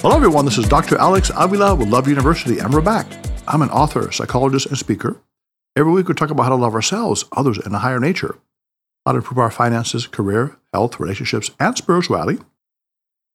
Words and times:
Hello, 0.00 0.14
everyone. 0.14 0.44
This 0.44 0.58
is 0.58 0.68
Dr. 0.68 0.96
Alex 0.96 1.32
Avila 1.36 1.74
with 1.74 1.88
Love 1.88 2.06
University, 2.06 2.60
and 2.60 2.72
we're 2.72 2.80
back. 2.80 3.04
I'm 3.48 3.62
an 3.62 3.70
author, 3.70 4.12
psychologist, 4.12 4.66
and 4.66 4.78
speaker. 4.78 5.20
Every 5.74 5.90
week, 5.90 6.06
we 6.06 6.14
talk 6.14 6.30
about 6.30 6.44
how 6.44 6.50
to 6.50 6.54
love 6.54 6.76
ourselves, 6.76 7.24
others, 7.32 7.58
and 7.58 7.74
a 7.74 7.78
higher 7.78 7.98
nature, 7.98 8.38
how 9.04 9.10
to 9.10 9.18
improve 9.18 9.38
our 9.38 9.50
finances, 9.50 10.06
career, 10.06 10.56
health, 10.72 11.00
relationships, 11.00 11.50
and 11.58 11.76
spirituality. 11.76 12.38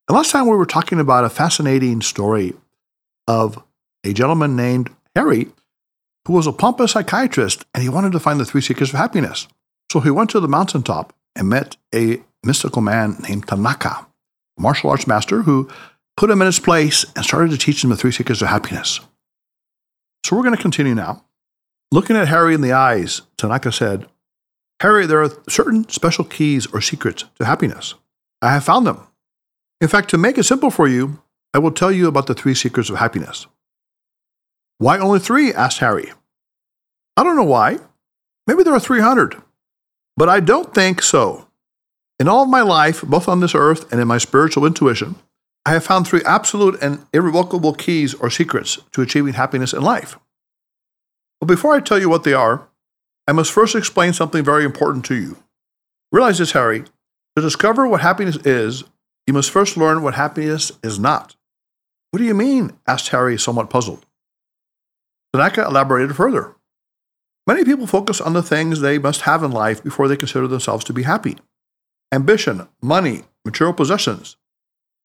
And 0.07 0.15
last 0.15 0.31
time, 0.31 0.47
we 0.47 0.55
were 0.55 0.65
talking 0.65 1.01
about 1.01 1.25
a 1.25 1.29
fascinating 1.29 2.01
story 2.01 2.53
of 3.27 3.61
a 4.05 4.13
gentleman 4.13 4.55
named 4.55 4.89
Harry 5.17 5.47
who 6.25 6.33
was 6.33 6.47
a 6.47 6.53
pompous 6.53 6.93
psychiatrist 6.93 7.65
and 7.73 7.83
he 7.83 7.89
wanted 7.89 8.13
to 8.13 8.21
find 8.21 8.39
the 8.39 8.45
three 8.45 8.61
secrets 8.61 8.93
of 8.93 8.99
happiness. 8.99 9.49
So 9.91 9.99
he 9.99 10.11
went 10.11 10.29
to 10.29 10.39
the 10.39 10.47
mountaintop 10.47 11.13
and 11.35 11.49
met 11.49 11.75
a 11.93 12.23
mystical 12.45 12.81
man 12.81 13.17
named 13.27 13.47
Tanaka, 13.47 14.07
a 14.57 14.61
martial 14.61 14.89
arts 14.89 15.07
master 15.07 15.41
who 15.41 15.69
put 16.17 16.29
him 16.29 16.41
in 16.41 16.45
his 16.45 16.59
place 16.59 17.05
and 17.15 17.25
started 17.25 17.51
to 17.51 17.57
teach 17.57 17.83
him 17.83 17.89
the 17.89 17.95
three 17.95 18.11
secrets 18.11 18.41
of 18.41 18.47
happiness. 18.47 18.99
So 20.25 20.35
we're 20.35 20.43
going 20.43 20.55
to 20.55 20.61
continue 20.61 20.95
now. 20.95 21.25
Looking 21.91 22.15
at 22.15 22.27
Harry 22.27 22.53
in 22.53 22.61
the 22.61 22.71
eyes, 22.73 23.21
Tanaka 23.37 23.71
said, 23.71 24.07
Harry, 24.81 25.05
there 25.05 25.21
are 25.21 25.31
certain 25.49 25.87
special 25.89 26.25
keys 26.25 26.65
or 26.67 26.81
secrets 26.81 27.25
to 27.39 27.45
happiness. 27.45 27.93
I 28.41 28.53
have 28.53 28.63
found 28.63 28.87
them. 28.87 29.07
In 29.79 29.87
fact, 29.87 30.09
to 30.09 30.17
make 30.17 30.37
it 30.37 30.43
simple 30.43 30.71
for 30.71 30.87
you, 30.87 31.21
I 31.53 31.59
will 31.59 31.71
tell 31.71 31.91
you 31.91 32.07
about 32.07 32.27
the 32.27 32.33
three 32.33 32.55
secrets 32.55 32.89
of 32.89 32.97
happiness. 32.97 33.47
Why 34.77 34.97
only 34.97 35.19
three? 35.19 35.53
asked 35.53 35.79
Harry. 35.79 36.11
I 37.15 37.23
don't 37.23 37.35
know 37.35 37.43
why. 37.43 37.77
Maybe 38.47 38.63
there 38.63 38.73
are 38.73 38.79
300. 38.79 39.41
But 40.17 40.29
I 40.29 40.39
don't 40.39 40.73
think 40.73 41.01
so. 41.01 41.47
In 42.19 42.27
all 42.27 42.43
of 42.43 42.49
my 42.49 42.61
life, 42.61 43.01
both 43.01 43.27
on 43.27 43.39
this 43.39 43.55
earth 43.55 43.91
and 43.91 44.01
in 44.01 44.07
my 44.07 44.17
spiritual 44.17 44.65
intuition, 44.65 45.15
I 45.65 45.71
have 45.71 45.85
found 45.85 46.07
three 46.07 46.21
absolute 46.25 46.81
and 46.81 47.05
irrevocable 47.13 47.73
keys 47.73 48.13
or 48.13 48.29
secrets 48.29 48.79
to 48.91 49.01
achieving 49.01 49.33
happiness 49.33 49.73
in 49.73 49.81
life. 49.81 50.17
But 51.39 51.47
before 51.47 51.73
I 51.73 51.79
tell 51.79 51.99
you 51.99 52.09
what 52.09 52.23
they 52.23 52.33
are, 52.33 52.67
I 53.27 53.31
must 53.31 53.51
first 53.51 53.75
explain 53.75 54.13
something 54.13 54.43
very 54.43 54.65
important 54.65 55.05
to 55.05 55.15
you. 55.15 55.37
Realize 56.11 56.37
this, 56.37 56.51
Harry. 56.51 56.83
To 57.35 57.41
discover 57.41 57.87
what 57.87 58.01
happiness 58.01 58.35
is, 58.45 58.83
you 59.25 59.33
must 59.33 59.51
first 59.51 59.77
learn 59.77 60.03
what 60.03 60.15
happiness 60.15 60.71
is 60.83 60.99
not. 60.99 61.35
What 62.11 62.19
do 62.19 62.25
you 62.25 62.33
mean? 62.33 62.73
asked 62.85 63.09
Harry, 63.09 63.37
somewhat 63.39 63.69
puzzled. 63.69 64.05
Tanaka 65.33 65.65
elaborated 65.65 66.15
further. 66.15 66.55
Many 67.47 67.65
people 67.65 67.87
focus 67.87 68.21
on 68.21 68.33
the 68.33 68.43
things 68.43 68.79
they 68.79 68.99
must 68.99 69.21
have 69.21 69.43
in 69.43 69.51
life 69.51 69.83
before 69.83 70.07
they 70.07 70.15
consider 70.15 70.47
themselves 70.47 70.85
to 70.85 70.93
be 70.93 71.03
happy 71.03 71.37
ambition, 72.11 72.67
money, 72.79 73.23
material 73.43 73.73
possessions, 73.73 74.37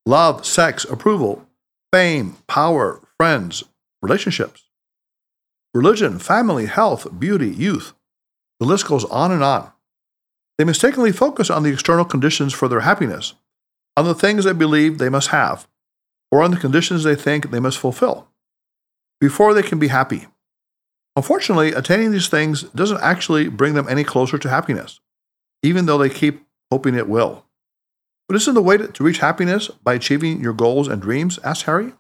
love, 0.09 0.47
sex, 0.47 0.87
approval, 0.87 1.47
fame, 1.93 2.35
power, 2.47 2.99
friends, 3.19 3.63
relationships, 4.01 4.65
religion, 5.75 6.19
family, 6.19 6.65
health, 6.65 7.07
beauty, 7.21 7.51
youth. 7.51 7.93
The 8.59 8.65
list 8.65 8.87
goes 8.87 9.05
on 9.05 9.33
and 9.33 9.45
on. 9.45 9.71
They 10.57 10.65
mistakenly 10.65 11.13
focus 11.13 11.51
on 11.51 11.63
the 11.63 11.71
external 11.71 12.07
conditions 12.07 12.55
for 12.55 12.69
their 12.69 12.81
happiness, 12.81 13.35
on 13.99 14.07
the 14.07 14.15
things 14.15 14.45
they 14.45 14.55
believe 14.55 14.97
they 14.97 15.11
must 15.11 15.29
have, 15.29 15.69
or 16.33 16.43
on 16.43 16.53
the 16.53 16.57
conditions 16.57 17.05
they 17.05 17.15
think 17.15 17.51
they 17.51 17.61
must 17.61 17.79
fulfill 17.79 18.29
before 19.21 19.53
they 19.53 19.63
can 19.63 19.79
be 19.79 19.89
happy. 19.89 20.27
Unfortunately, 21.17 21.73
attaining 21.73 22.13
these 22.13 22.29
things 22.29 22.63
doesn't 22.63 23.03
actually 23.03 23.49
bring 23.49 23.75
them 23.75 23.87
any 23.91 24.05
closer 24.05 24.39
to 24.39 24.49
happiness, 24.49 25.01
even 25.63 25.85
though 25.85 25.99
they 25.99 26.09
keep 26.09 26.47
hoping 26.73 26.95
it 26.95 27.11
will. 27.11 27.45
But 28.29 28.37
isn't 28.37 28.55
the 28.55 28.63
way 28.63 28.77
to 28.77 29.03
reach 29.03 29.19
happiness 29.19 29.69
by 29.83 29.95
achieving 29.95 30.41
your 30.41 30.53
goals 30.53 30.87
and 30.87 31.01
dreams? 31.01 31.39
asked 31.43 31.63
Harry. 31.65 31.95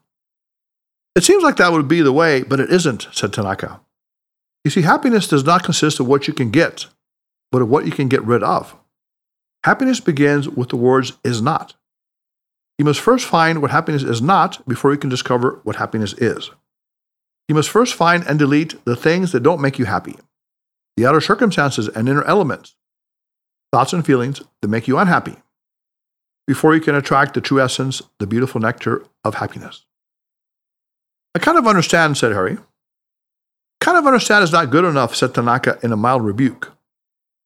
It 1.16 1.24
seems 1.24 1.42
like 1.42 1.56
that 1.56 1.72
would 1.72 1.88
be 1.88 2.02
the 2.02 2.12
way, 2.12 2.42
but 2.42 2.60
it 2.60 2.70
isn't, 2.70 3.08
said 3.12 3.32
Tanaka. 3.32 3.80
You 4.62 4.70
see, 4.70 4.82
happiness 4.82 5.26
does 5.26 5.44
not 5.44 5.64
consist 5.64 5.98
of 5.98 6.06
what 6.06 6.28
you 6.28 6.34
can 6.34 6.50
get, 6.50 6.86
but 7.50 7.62
of 7.62 7.68
what 7.70 7.86
you 7.86 7.92
can 7.92 8.08
get 8.08 8.22
rid 8.22 8.42
of. 8.42 8.76
Happiness 9.64 10.00
begins 10.00 10.48
with 10.48 10.68
the 10.68 10.76
words 10.76 11.14
is 11.24 11.40
not. 11.40 11.74
You 12.78 12.84
must 12.84 13.00
first 13.00 13.26
find 13.26 13.60
what 13.60 13.70
happiness 13.70 14.02
is 14.02 14.22
not 14.22 14.66
before 14.68 14.92
you 14.92 14.98
can 14.98 15.10
discover 15.10 15.60
what 15.64 15.76
happiness 15.76 16.12
is. 16.12 16.50
You 17.48 17.54
must 17.54 17.70
first 17.70 17.94
find 17.94 18.24
and 18.26 18.38
delete 18.38 18.84
the 18.84 18.94
things 18.94 19.32
that 19.32 19.42
don't 19.42 19.60
make 19.60 19.78
you 19.78 19.86
happy, 19.86 20.16
the 20.96 21.06
outer 21.06 21.20
circumstances 21.20 21.88
and 21.88 22.08
inner 22.08 22.22
elements, 22.24 22.76
thoughts 23.72 23.92
and 23.92 24.04
feelings 24.06 24.42
that 24.60 24.68
make 24.68 24.86
you 24.86 24.98
unhappy, 24.98 25.36
before 26.48 26.74
you 26.74 26.80
can 26.80 26.94
attract 26.94 27.34
the 27.34 27.42
true 27.42 27.60
essence, 27.60 28.00
the 28.18 28.26
beautiful 28.26 28.58
nectar 28.58 29.04
of 29.22 29.34
happiness. 29.34 29.84
I 31.34 31.40
kind 31.40 31.58
of 31.58 31.66
understand, 31.66 32.16
said 32.16 32.32
Harry. 32.32 32.56
Kind 33.82 33.98
of 33.98 34.06
understand 34.06 34.42
is 34.42 34.50
not 34.50 34.70
good 34.70 34.86
enough, 34.86 35.14
said 35.14 35.34
Tanaka 35.34 35.78
in 35.82 35.92
a 35.92 35.96
mild 35.96 36.24
rebuke. 36.24 36.72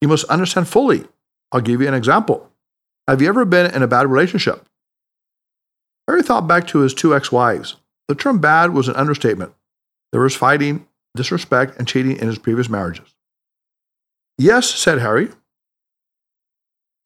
You 0.01 0.07
must 0.07 0.25
understand 0.27 0.69
fully. 0.69 1.05
I'll 1.51 1.61
give 1.61 1.81
you 1.81 1.89
an 1.89 1.95
example. 1.95 2.49
Have 3.09 3.21
you 3.21 3.29
ever 3.29 3.45
been 3.45 3.75
in 3.75 3.83
a 3.83 3.89
bad 3.89 4.07
relationship? 4.07 4.65
Harry 6.07 6.23
thought 6.23 6.47
back 6.47 6.69
to 6.69 6.79
his 6.79 6.95
two 6.95 7.13
ex 7.13 7.33
wives. 7.33 7.75
The 8.07 8.15
term 8.15 8.39
bad 8.39 8.73
was 8.73 8.87
an 8.87 8.95
understatement. 8.95 9.53
There 10.13 10.21
was 10.21 10.37
fighting, 10.37 10.87
disrespect, 11.17 11.77
and 11.77 11.89
cheating 11.89 12.17
in 12.19 12.29
his 12.29 12.39
previous 12.39 12.69
marriages. 12.69 13.13
Yes, 14.39 14.71
said 14.71 15.01
Harry. 15.01 15.31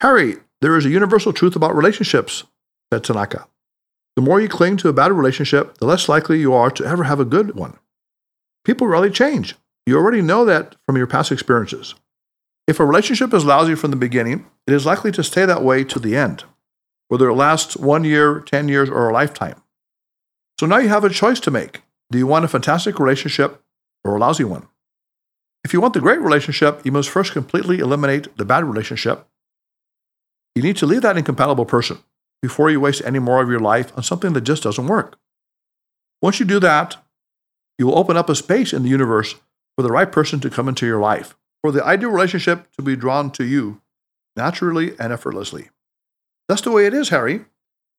Harry, 0.02 0.36
there 0.60 0.76
is 0.76 0.86
a 0.86 0.90
universal 0.90 1.32
truth 1.32 1.56
about 1.56 1.76
relationships, 1.76 2.44
said 2.92 3.04
Tanaka. 3.04 3.46
The 4.16 4.22
more 4.22 4.40
you 4.40 4.48
cling 4.48 4.78
to 4.78 4.88
a 4.88 4.94
bad 4.94 5.12
relationship, 5.12 5.78
the 5.78 5.86
less 5.86 6.08
likely 6.08 6.40
you 6.40 6.54
are 6.54 6.70
to 6.70 6.84
ever 6.84 7.04
have 7.04 7.20
a 7.20 7.24
good 7.24 7.54
one. 7.54 7.78
People 8.64 8.86
rarely 8.86 9.10
change. 9.10 9.54
You 9.84 9.96
already 9.96 10.22
know 10.22 10.44
that 10.44 10.74
from 10.86 10.96
your 10.96 11.06
past 11.06 11.30
experiences. 11.30 11.94
If 12.66 12.80
a 12.80 12.84
relationship 12.84 13.32
is 13.32 13.44
lousy 13.44 13.74
from 13.74 13.90
the 13.90 13.96
beginning, 13.96 14.46
it 14.66 14.72
is 14.72 14.86
likely 14.86 15.12
to 15.12 15.22
stay 15.22 15.46
that 15.46 15.62
way 15.62 15.84
to 15.84 16.00
the 16.00 16.16
end, 16.16 16.44
whether 17.08 17.28
it 17.28 17.34
lasts 17.34 17.76
one 17.76 18.02
year, 18.02 18.40
10 18.40 18.68
years, 18.68 18.90
or 18.90 19.08
a 19.08 19.12
lifetime. 19.12 19.62
So 20.58 20.66
now 20.66 20.78
you 20.78 20.88
have 20.88 21.04
a 21.04 21.10
choice 21.10 21.38
to 21.40 21.50
make. 21.50 21.82
Do 22.10 22.18
you 22.18 22.26
want 22.26 22.44
a 22.44 22.48
fantastic 22.48 22.98
relationship 22.98 23.62
or 24.04 24.16
a 24.16 24.18
lousy 24.18 24.44
one? 24.44 24.66
If 25.62 25.72
you 25.72 25.80
want 25.80 25.94
the 25.94 26.00
great 26.00 26.20
relationship, 26.20 26.80
you 26.84 26.92
must 26.92 27.10
first 27.10 27.32
completely 27.32 27.78
eliminate 27.78 28.36
the 28.36 28.44
bad 28.44 28.64
relationship. 28.64 29.28
You 30.56 30.62
need 30.62 30.78
to 30.78 30.86
leave 30.86 31.02
that 31.02 31.18
incompatible 31.18 31.66
person 31.66 31.98
before 32.40 32.70
you 32.70 32.80
waste 32.80 33.02
any 33.04 33.18
more 33.18 33.42
of 33.42 33.50
your 33.50 33.60
life 33.60 33.94
on 33.94 34.02
something 34.02 34.32
that 34.32 34.40
just 34.40 34.62
doesn't 34.62 34.86
work. 34.86 35.18
Once 36.22 36.40
you 36.40 36.46
do 36.46 36.58
that, 36.60 36.96
you 37.78 37.86
will 37.86 37.98
open 37.98 38.16
up 38.16 38.30
a 38.30 38.34
space 38.34 38.72
in 38.72 38.82
the 38.82 38.88
universe 38.88 39.34
for 39.76 39.82
the 39.82 39.92
right 39.92 40.10
person 40.10 40.40
to 40.40 40.48
come 40.48 40.66
into 40.66 40.86
your 40.86 40.98
life, 40.98 41.36
for 41.62 41.70
the 41.70 41.84
ideal 41.84 42.10
relationship 42.10 42.72
to 42.72 42.82
be 42.82 42.96
drawn 42.96 43.30
to 43.32 43.44
you 43.44 43.82
naturally 44.34 44.98
and 44.98 45.12
effortlessly. 45.12 45.68
That's 46.48 46.62
the 46.62 46.70
way 46.70 46.86
it 46.86 46.94
is, 46.94 47.10
Harry. 47.10 47.44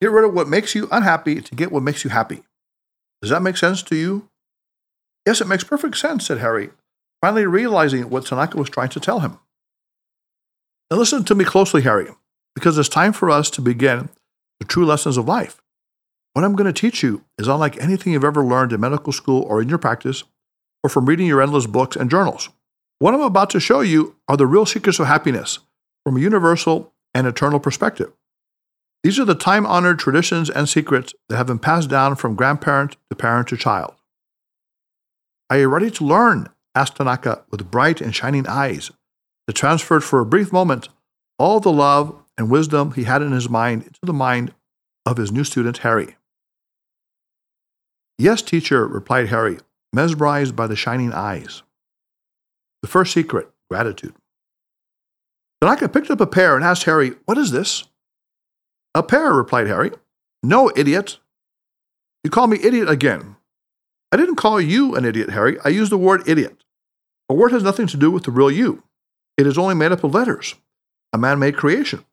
Get 0.02 0.10
rid 0.10 0.26
of 0.26 0.34
what 0.34 0.50
makes 0.50 0.74
you 0.74 0.88
unhappy 0.92 1.42
to 1.42 1.56
get 1.56 1.72
what 1.72 1.84
makes 1.84 2.04
you 2.04 2.10
happy. 2.10 2.42
Does 3.22 3.30
that 3.30 3.44
make 3.44 3.58
sense 3.58 3.84
to 3.84 3.96
you? 3.96 4.30
Yes, 5.28 5.42
it 5.42 5.48
makes 5.48 5.64
perfect 5.64 5.98
sense, 5.98 6.26
said 6.26 6.40
Harry, 6.40 6.72
finally 7.22 7.46
realizing 7.46 8.10
what 8.10 8.26
Tanaka 8.26 8.58
was 8.58 8.70
trying 8.70 8.90
to 8.90 9.00
tell 9.00 9.20
him. 9.20 9.38
Now 10.90 10.98
listen 10.98 11.24
to 11.26 11.36
me 11.36 11.46
closely, 11.46 11.84
Harry, 11.84 12.08
because 12.58 12.80
it's 12.80 12.90
time 12.90 13.14
for 13.14 13.30
us 13.30 13.52
to 13.52 13.62
begin 13.62 14.10
the 14.60 14.66
true 14.66 14.84
lessons 14.84 15.16
of 15.16 15.28
life. 15.28 15.62
What 16.34 16.44
I'm 16.44 16.56
going 16.56 16.66
to 16.66 16.82
teach 16.82 17.04
you 17.04 17.24
is 17.38 17.48
unlike 17.48 17.78
anything 17.78 18.14
you've 18.14 18.24
ever 18.24 18.44
learned 18.44 18.74
in 18.74 18.80
medical 18.80 19.14
school 19.14 19.44
or 19.44 19.62
in 19.62 19.70
your 19.70 19.78
practice, 19.78 20.24
or 20.84 20.90
from 20.90 21.06
reading 21.06 21.28
your 21.28 21.40
endless 21.40 21.68
books 21.68 21.96
and 21.96 22.10
journals. 22.10 22.50
What 22.98 23.14
I'm 23.14 23.22
about 23.22 23.52
to 23.52 23.60
show 23.60 23.82
you 23.82 24.16
are 24.28 24.36
the 24.36 24.48
real 24.48 24.66
secrets 24.66 24.98
of 24.98 25.06
happiness 25.06 25.60
from 26.04 26.18
a 26.18 26.20
universal 26.20 26.96
and 27.14 27.28
eternal 27.28 27.60
perspective. 27.60 28.12
These 29.04 29.20
are 29.20 29.26
the 29.26 29.36
time 29.36 29.68
honored 29.68 30.00
traditions 30.00 30.50
and 30.50 30.68
secrets 30.68 31.14
that 31.30 31.38
have 31.38 31.46
been 31.46 31.60
passed 31.60 31.92
down 31.92 32.16
from 32.16 32.34
grandparent 32.34 32.98
to 33.12 33.16
parent 33.16 33.50
to 33.50 33.58
child. 33.58 33.94
Are 35.52 35.60
you 35.60 35.68
ready 35.68 35.92
to 35.92 36.04
learn? 36.04 36.50
asked 36.74 36.96
Tanaka 36.96 37.44
with 37.52 37.70
bright 37.70 38.02
and 38.02 38.16
shining 38.16 38.48
eyes 38.48 38.90
that 39.46 39.54
transferred 39.54 40.04
for 40.04 40.20
a 40.20 40.26
brief 40.26 40.52
moment 40.52 40.90
all 41.40 41.60
the 41.60 41.72
love 41.72 42.16
and 42.38 42.50
wisdom 42.50 42.92
he 42.92 43.04
had 43.04 43.22
in 43.22 43.32
his 43.32 43.50
mind 43.50 43.84
into 43.84 44.00
the 44.04 44.14
mind 44.14 44.54
of 45.06 45.18
his 45.18 45.32
new 45.32 45.44
student, 45.44 45.80
Harry. 45.80 46.16
Yes, 48.18 48.42
teacher, 48.42 48.88
replied 48.88 49.28
Harry, 49.28 49.60
mesmerized 49.94 50.56
by 50.56 50.68
the 50.68 50.76
shining 50.76 51.14
eyes. 51.14 51.64
The 52.82 52.88
first 52.88 53.14
secret 53.14 53.50
gratitude. 53.70 54.16
Tanaka 55.62 55.90
picked 55.90 56.12
up 56.12 56.22
a 56.22 56.28
pear 56.28 56.56
and 56.56 56.64
asked 56.64 56.84
Harry, 56.84 57.14
What 57.26 57.38
is 57.38 57.52
this? 57.52 57.86
A 58.94 59.04
pear, 59.04 59.34
replied 59.34 59.68
Harry. 59.68 59.92
No, 60.44 60.72
idiot. 60.76 61.20
You 62.24 62.30
call 62.30 62.48
me 62.48 62.58
idiot 62.62 62.90
again. 62.90 63.36
I 64.12 64.18
didn't 64.18 64.36
call 64.36 64.62
you 64.62 64.96
an 64.96 65.06
idiot, 65.06 65.32
Harry. 65.32 65.58
I 65.66 65.70
used 65.70 65.92
the 65.92 65.98
word 65.98 66.28
idiot. 66.28 66.64
A 67.30 67.34
word 67.34 67.52
has 67.52 67.64
nothing 67.64 67.88
to 67.88 67.98
do 67.98 68.10
with 68.10 68.24
the 68.24 68.32
real 68.32 68.52
you. 68.52 68.84
It 69.38 69.46
is 69.46 69.58
only 69.58 69.76
made 69.76 69.92
up 69.92 70.04
of 70.04 70.14
letters, 70.14 70.56
a 71.12 71.18
man 71.18 71.40
made 71.40 71.58
creation. 71.58 72.06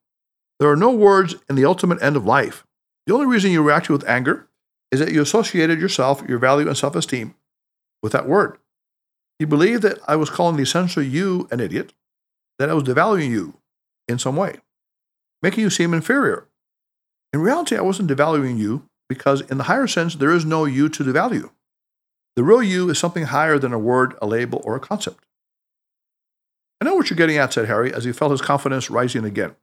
There 0.61 0.71
are 0.71 0.77
no 0.77 0.91
words 0.91 1.35
in 1.49 1.57
the 1.57 1.65
ultimate 1.65 2.03
end 2.03 2.17
of 2.17 2.25
life. 2.25 2.65
The 3.07 3.15
only 3.15 3.27
reason 3.27 3.51
you 3.51 3.63
reacted 3.63 3.91
with 3.91 4.09
anger 4.09 4.49
is 4.91 5.01
that 5.01 5.13
you 5.13 5.21
associated 5.21 5.81
yourself, 5.81 6.23
your 6.29 6.39
value, 6.39 6.69
and 6.69 6.77
self 6.77 6.95
esteem 6.95 7.35
with 8.03 8.13
that 8.13 8.29
word. 8.29 8.59
You 9.39 9.47
believed 9.47 9.83
that 9.83 9.99
I 10.07 10.17
was 10.17 10.31
calling 10.31 10.57
the 10.57 10.63
essential 10.63 11.03
you 11.03 11.49
an 11.51 11.61
idiot, 11.61 11.93
that 12.59 12.71
I 12.71 12.75
was 12.75 12.85
devaluing 12.85 13.31
you 13.31 13.55
in 14.07 14.19
some 14.19 14.37
way, 14.37 14.57
making 15.43 15.63
you 15.63 15.71
seem 15.71 15.93
inferior. 15.93 16.47
In 17.33 17.41
reality, 17.41 17.77
I 17.77 17.81
wasn't 17.81 18.11
devaluing 18.11 18.59
you 18.59 18.89
because, 19.09 19.41
in 19.41 19.59
the 19.59 19.65
higher 19.65 19.89
sense, 19.89 20.15
there 20.15 20.31
is 20.31 20.45
no 20.45 20.65
you 20.65 20.89
to 20.89 21.03
devalue. 21.03 21.51
The 22.37 22.45
real 22.45 22.63
you 22.63 22.89
is 22.91 22.99
something 22.99 23.25
higher 23.25 23.59
than 23.59 23.73
a 23.73 23.79
word, 23.79 24.15
a 24.23 24.27
label, 24.27 24.63
or 24.65 24.77
a 24.77 24.81
concept. 24.81 25.25
I 26.81 26.85
know 26.85 26.95
what 26.95 27.11
you're 27.11 27.17
getting 27.17 27.37
at, 27.37 27.53
said 27.53 27.67
Harry, 27.67 27.93
as 27.93 28.05
he 28.05 28.13
felt 28.13 28.31
his 28.31 28.43
confidence 28.43 28.91
rising 28.91 29.25
again. 29.25 29.57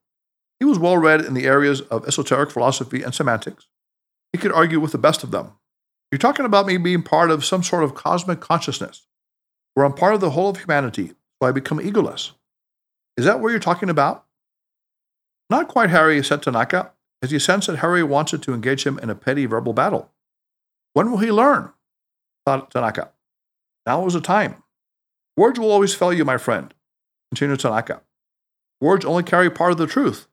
Was 0.71 0.79
well 0.79 0.97
read 0.97 1.25
in 1.25 1.33
the 1.33 1.47
areas 1.47 1.81
of 1.81 2.07
esoteric 2.07 2.49
philosophy 2.49 3.03
and 3.03 3.13
semantics. 3.13 3.67
He 4.31 4.39
could 4.39 4.53
argue 4.53 4.79
with 4.79 4.93
the 4.93 4.97
best 4.97 5.21
of 5.21 5.31
them. 5.31 5.51
You're 6.09 6.17
talking 6.17 6.45
about 6.45 6.65
me 6.65 6.77
being 6.77 7.03
part 7.03 7.29
of 7.29 7.43
some 7.43 7.61
sort 7.61 7.83
of 7.83 7.93
cosmic 7.93 8.39
consciousness, 8.39 9.05
where 9.73 9.85
I'm 9.85 9.91
part 9.91 10.13
of 10.13 10.21
the 10.21 10.29
whole 10.29 10.47
of 10.47 10.59
humanity, 10.59 11.07
so 11.07 11.49
I 11.49 11.51
become 11.51 11.79
egoless. 11.79 12.31
Is 13.17 13.25
that 13.25 13.41
what 13.41 13.49
you're 13.49 13.59
talking 13.59 13.89
about? 13.89 14.23
Not 15.49 15.67
quite, 15.67 15.89
Harry, 15.89 16.23
said 16.23 16.41
Tanaka, 16.41 16.93
as 17.21 17.31
he 17.31 17.39
sensed 17.39 17.67
that 17.67 17.79
Harry 17.79 18.01
wanted 18.01 18.41
to 18.43 18.53
engage 18.53 18.85
him 18.85 18.97
in 18.99 19.09
a 19.09 19.15
petty 19.15 19.45
verbal 19.45 19.73
battle. 19.73 20.09
When 20.93 21.11
will 21.11 21.17
he 21.17 21.33
learn? 21.33 21.73
thought 22.45 22.71
Tanaka. 22.71 23.11
Now 23.85 24.05
is 24.05 24.13
the 24.13 24.21
time. 24.21 24.63
Words 25.35 25.59
will 25.59 25.69
always 25.69 25.93
fail 25.93 26.13
you, 26.13 26.23
my 26.23 26.37
friend, 26.37 26.73
continued 27.29 27.59
Tanaka. 27.59 28.03
Words 28.79 29.03
only 29.03 29.23
carry 29.23 29.49
part 29.49 29.73
of 29.73 29.77
the 29.77 29.85
truth. 29.85 30.29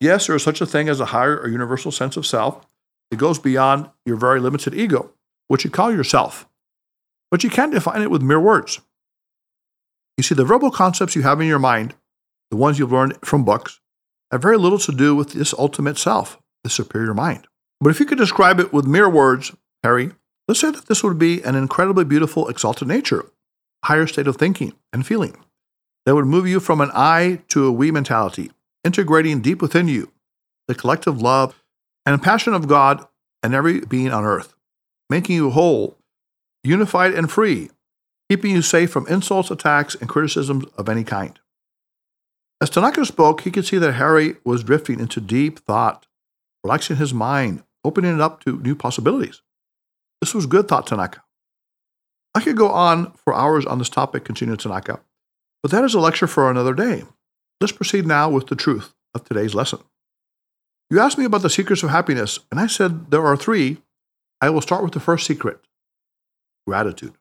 Yes, 0.00 0.26
there 0.26 0.36
is 0.36 0.42
such 0.42 0.60
a 0.60 0.66
thing 0.66 0.88
as 0.88 1.00
a 1.00 1.06
higher 1.06 1.38
or 1.38 1.48
universal 1.48 1.90
sense 1.90 2.16
of 2.16 2.26
self. 2.26 2.66
It 3.10 3.18
goes 3.18 3.38
beyond 3.38 3.88
your 4.04 4.16
very 4.16 4.40
limited 4.40 4.74
ego, 4.74 5.12
which 5.48 5.64
you 5.64 5.70
call 5.70 5.92
yourself. 5.92 6.48
But 7.30 7.44
you 7.44 7.50
can't 7.50 7.72
define 7.72 8.02
it 8.02 8.10
with 8.10 8.22
mere 8.22 8.40
words. 8.40 8.80
You 10.16 10.22
see, 10.22 10.34
the 10.34 10.44
verbal 10.44 10.70
concepts 10.70 11.14
you 11.14 11.22
have 11.22 11.40
in 11.40 11.46
your 11.46 11.58
mind, 11.58 11.94
the 12.50 12.56
ones 12.56 12.78
you've 12.78 12.92
learned 12.92 13.18
from 13.24 13.44
books, 13.44 13.80
have 14.30 14.42
very 14.42 14.58
little 14.58 14.78
to 14.78 14.92
do 14.92 15.14
with 15.14 15.32
this 15.32 15.54
ultimate 15.54 15.98
self, 15.98 16.38
the 16.64 16.70
superior 16.70 17.14
mind. 17.14 17.46
But 17.80 17.90
if 17.90 18.00
you 18.00 18.06
could 18.06 18.18
describe 18.18 18.58
it 18.58 18.72
with 18.72 18.86
mere 18.86 19.08
words, 19.08 19.54
Harry, 19.82 20.12
let's 20.48 20.60
say 20.60 20.70
that 20.70 20.86
this 20.86 21.02
would 21.04 21.18
be 21.18 21.42
an 21.42 21.54
incredibly 21.54 22.04
beautiful, 22.04 22.48
exalted 22.48 22.88
nature, 22.88 23.26
higher 23.84 24.06
state 24.06 24.26
of 24.26 24.36
thinking 24.36 24.74
and 24.92 25.06
feeling 25.06 25.36
that 26.04 26.14
would 26.14 26.24
move 26.24 26.46
you 26.46 26.60
from 26.60 26.80
an 26.80 26.90
I 26.94 27.42
to 27.48 27.66
a 27.66 27.72
we 27.72 27.90
mentality, 27.90 28.50
integrating 28.86 29.42
deep 29.42 29.60
within 29.60 29.88
you 29.88 30.12
the 30.68 30.74
collective 30.74 31.20
love 31.20 31.62
and 32.06 32.22
passion 32.22 32.54
of 32.54 32.68
God 32.68 33.06
and 33.42 33.54
every 33.54 33.80
being 33.80 34.12
on 34.12 34.24
earth, 34.24 34.54
making 35.10 35.36
you 35.36 35.50
whole, 35.50 35.98
unified, 36.64 37.12
and 37.12 37.30
free, 37.30 37.70
keeping 38.30 38.52
you 38.52 38.62
safe 38.62 38.90
from 38.90 39.06
insults, 39.06 39.50
attacks, 39.50 39.94
and 39.94 40.08
criticisms 40.08 40.64
of 40.76 40.88
any 40.88 41.04
kind. 41.04 41.38
As 42.60 42.70
Tanaka 42.70 43.04
spoke, 43.04 43.42
he 43.42 43.50
could 43.50 43.66
see 43.66 43.78
that 43.78 43.92
Harry 43.92 44.36
was 44.44 44.64
drifting 44.64 44.98
into 44.98 45.20
deep 45.20 45.58
thought, 45.60 46.06
relaxing 46.64 46.96
his 46.96 47.12
mind, 47.12 47.62
opening 47.84 48.14
it 48.14 48.20
up 48.20 48.42
to 48.44 48.60
new 48.60 48.74
possibilities. 48.74 49.42
This 50.20 50.34
was 50.34 50.46
good, 50.46 50.66
thought 50.66 50.86
Tanaka. 50.86 51.22
I 52.34 52.40
could 52.40 52.56
go 52.56 52.68
on 52.68 53.12
for 53.12 53.34
hours 53.34 53.66
on 53.66 53.78
this 53.78 53.88
topic, 53.88 54.24
continued 54.24 54.60
Tanaka, 54.60 55.00
but 55.62 55.70
that 55.70 55.84
is 55.84 55.94
a 55.94 56.00
lecture 56.00 56.26
for 56.26 56.50
another 56.50 56.74
day. 56.74 57.04
Let's 57.60 57.72
proceed 57.72 58.06
now 58.06 58.28
with 58.28 58.48
the 58.48 58.56
truth 58.56 58.94
of 59.14 59.24
today's 59.24 59.54
lesson. 59.54 59.78
You 60.90 61.00
asked 61.00 61.16
me 61.16 61.24
about 61.24 61.40
the 61.40 61.50
secrets 61.50 61.82
of 61.82 61.88
happiness, 61.88 62.38
and 62.50 62.60
I 62.60 62.66
said 62.66 63.10
there 63.10 63.24
are 63.24 63.36
three. 63.36 63.78
I 64.42 64.50
will 64.50 64.60
start 64.60 64.84
with 64.84 64.92
the 64.92 65.00
first 65.00 65.26
secret 65.26 65.60
gratitude. 66.66 67.14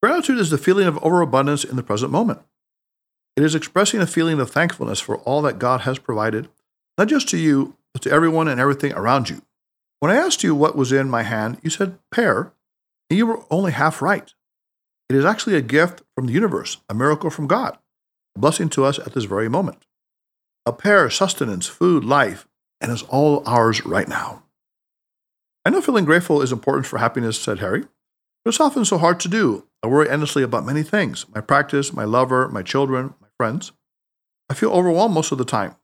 Gratitude 0.00 0.38
is 0.38 0.50
the 0.50 0.58
feeling 0.58 0.86
of 0.86 1.02
overabundance 1.02 1.64
in 1.64 1.74
the 1.74 1.82
present 1.82 2.12
moment. 2.12 2.40
It 3.36 3.42
is 3.42 3.56
expressing 3.56 4.00
a 4.00 4.06
feeling 4.06 4.38
of 4.38 4.50
thankfulness 4.50 5.00
for 5.00 5.16
all 5.18 5.42
that 5.42 5.58
God 5.58 5.80
has 5.80 5.98
provided, 5.98 6.48
not 6.96 7.08
just 7.08 7.28
to 7.30 7.38
you, 7.38 7.76
but 7.92 8.02
to 8.02 8.12
everyone 8.12 8.46
and 8.46 8.60
everything 8.60 8.92
around 8.92 9.28
you. 9.28 9.42
When 9.98 10.12
I 10.12 10.16
asked 10.16 10.44
you 10.44 10.54
what 10.54 10.76
was 10.76 10.92
in 10.92 11.10
my 11.10 11.24
hand, 11.24 11.58
you 11.62 11.70
said 11.70 11.98
pear, 12.12 12.52
and 13.10 13.18
you 13.18 13.26
were 13.26 13.42
only 13.50 13.72
half 13.72 14.00
right. 14.00 14.32
It 15.08 15.16
is 15.16 15.24
actually 15.24 15.56
a 15.56 15.62
gift 15.62 16.02
from 16.14 16.26
the 16.26 16.32
universe, 16.32 16.76
a 16.88 16.94
miracle 16.94 17.30
from 17.30 17.48
God 17.48 17.78
blessing 18.40 18.68
to 18.70 18.84
us 18.84 18.98
at 18.98 19.14
this 19.14 19.24
very 19.24 19.48
moment. 19.48 19.84
A 20.66 20.72
pear, 20.72 21.10
sustenance, 21.10 21.66
food, 21.66 22.04
life, 22.04 22.46
and 22.80 22.92
is 22.92 23.02
all 23.04 23.42
ours 23.46 23.84
right 23.84 24.08
now. 24.08 24.42
I 25.64 25.70
know 25.70 25.80
feeling 25.80 26.04
grateful 26.04 26.42
is 26.42 26.52
important 26.52 26.86
for 26.86 26.98
happiness, 26.98 27.38
said 27.38 27.58
Harry, 27.58 27.82
but 28.44 28.50
it's 28.50 28.60
often 28.60 28.84
so 28.84 28.98
hard 28.98 29.20
to 29.20 29.28
do. 29.28 29.64
I 29.82 29.86
worry 29.86 30.08
endlessly 30.08 30.42
about 30.42 30.64
many 30.64 30.82
things 30.82 31.26
my 31.34 31.40
practice, 31.40 31.92
my 31.92 32.04
lover, 32.04 32.48
my 32.48 32.62
children, 32.62 33.14
my 33.20 33.28
friends. 33.36 33.72
I 34.48 34.54
feel 34.54 34.70
overwhelmed 34.70 35.14
most 35.14 35.32
of 35.32 35.38
the 35.38 35.44
time. 35.44 35.76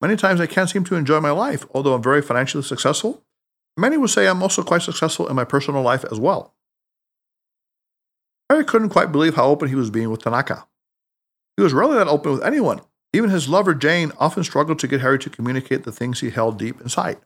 Many 0.00 0.16
times 0.16 0.40
I 0.40 0.46
can't 0.46 0.70
seem 0.70 0.84
to 0.84 0.94
enjoy 0.94 1.20
my 1.20 1.30
life, 1.30 1.66
although 1.74 1.92
I'm 1.94 2.02
very 2.02 2.22
financially 2.22 2.62
successful. 2.62 3.22
Many 3.76 3.98
would 3.98 4.10
say 4.10 4.26
I'm 4.26 4.42
also 4.42 4.62
quite 4.62 4.82
successful 4.82 5.28
in 5.28 5.36
my 5.36 5.44
personal 5.44 5.82
life 5.82 6.04
as 6.10 6.18
well. 6.18 6.54
Harry 8.48 8.64
couldn't 8.64 8.88
quite 8.88 9.12
believe 9.12 9.36
how 9.36 9.46
open 9.46 9.68
he 9.68 9.74
was 9.74 9.90
being 9.90 10.10
with 10.10 10.22
Tanaka. 10.22 10.66
He 11.60 11.62
was 11.62 11.74
rarely 11.74 11.98
that 11.98 12.08
open 12.08 12.32
with 12.32 12.42
anyone. 12.42 12.80
Even 13.12 13.28
his 13.28 13.46
lover, 13.46 13.74
Jane, 13.74 14.12
often 14.18 14.42
struggled 14.42 14.78
to 14.78 14.88
get 14.88 15.02
Harry 15.02 15.18
to 15.18 15.28
communicate 15.28 15.84
the 15.84 15.92
things 15.92 16.20
he 16.20 16.30
held 16.30 16.58
deep 16.58 16.80
inside. 16.80 17.18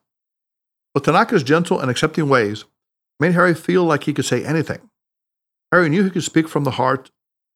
But 0.92 1.04
Tanaka's 1.04 1.44
gentle 1.44 1.78
and 1.78 1.88
accepting 1.88 2.28
ways 2.28 2.64
made 3.20 3.34
Harry 3.34 3.54
feel 3.54 3.84
like 3.84 4.02
he 4.02 4.12
could 4.12 4.24
say 4.24 4.44
anything. 4.44 4.90
Harry 5.70 5.88
knew 5.88 6.02
he 6.02 6.10
could 6.10 6.24
speak 6.24 6.48
from 6.48 6.64
the 6.64 6.72
heart 6.72 7.12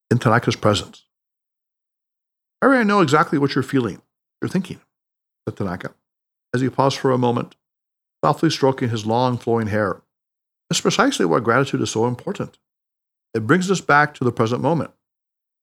in 0.08 0.20
Tanaka's 0.20 0.54
presence. 0.54 1.02
Harry, 2.62 2.78
I 2.78 2.84
know 2.84 3.00
exactly 3.00 3.40
what 3.40 3.56
you're 3.56 3.64
feeling, 3.64 4.00
you're 4.40 4.48
thinking, 4.48 4.80
said 5.48 5.56
Tanaka, 5.56 5.94
as 6.54 6.60
he 6.60 6.70
paused 6.70 6.98
for 6.98 7.10
a 7.10 7.18
moment, 7.18 7.56
softly 8.24 8.50
stroking 8.50 8.90
his 8.90 9.04
long 9.04 9.36
flowing 9.36 9.66
hair. 9.66 10.02
That's 10.70 10.80
precisely 10.80 11.26
why 11.26 11.40
gratitude 11.40 11.80
is 11.80 11.90
so 11.90 12.06
important. 12.06 12.56
It 13.34 13.48
brings 13.48 13.68
us 13.68 13.80
back 13.80 14.14
to 14.14 14.22
the 14.22 14.30
present 14.30 14.62
moment. 14.62 14.92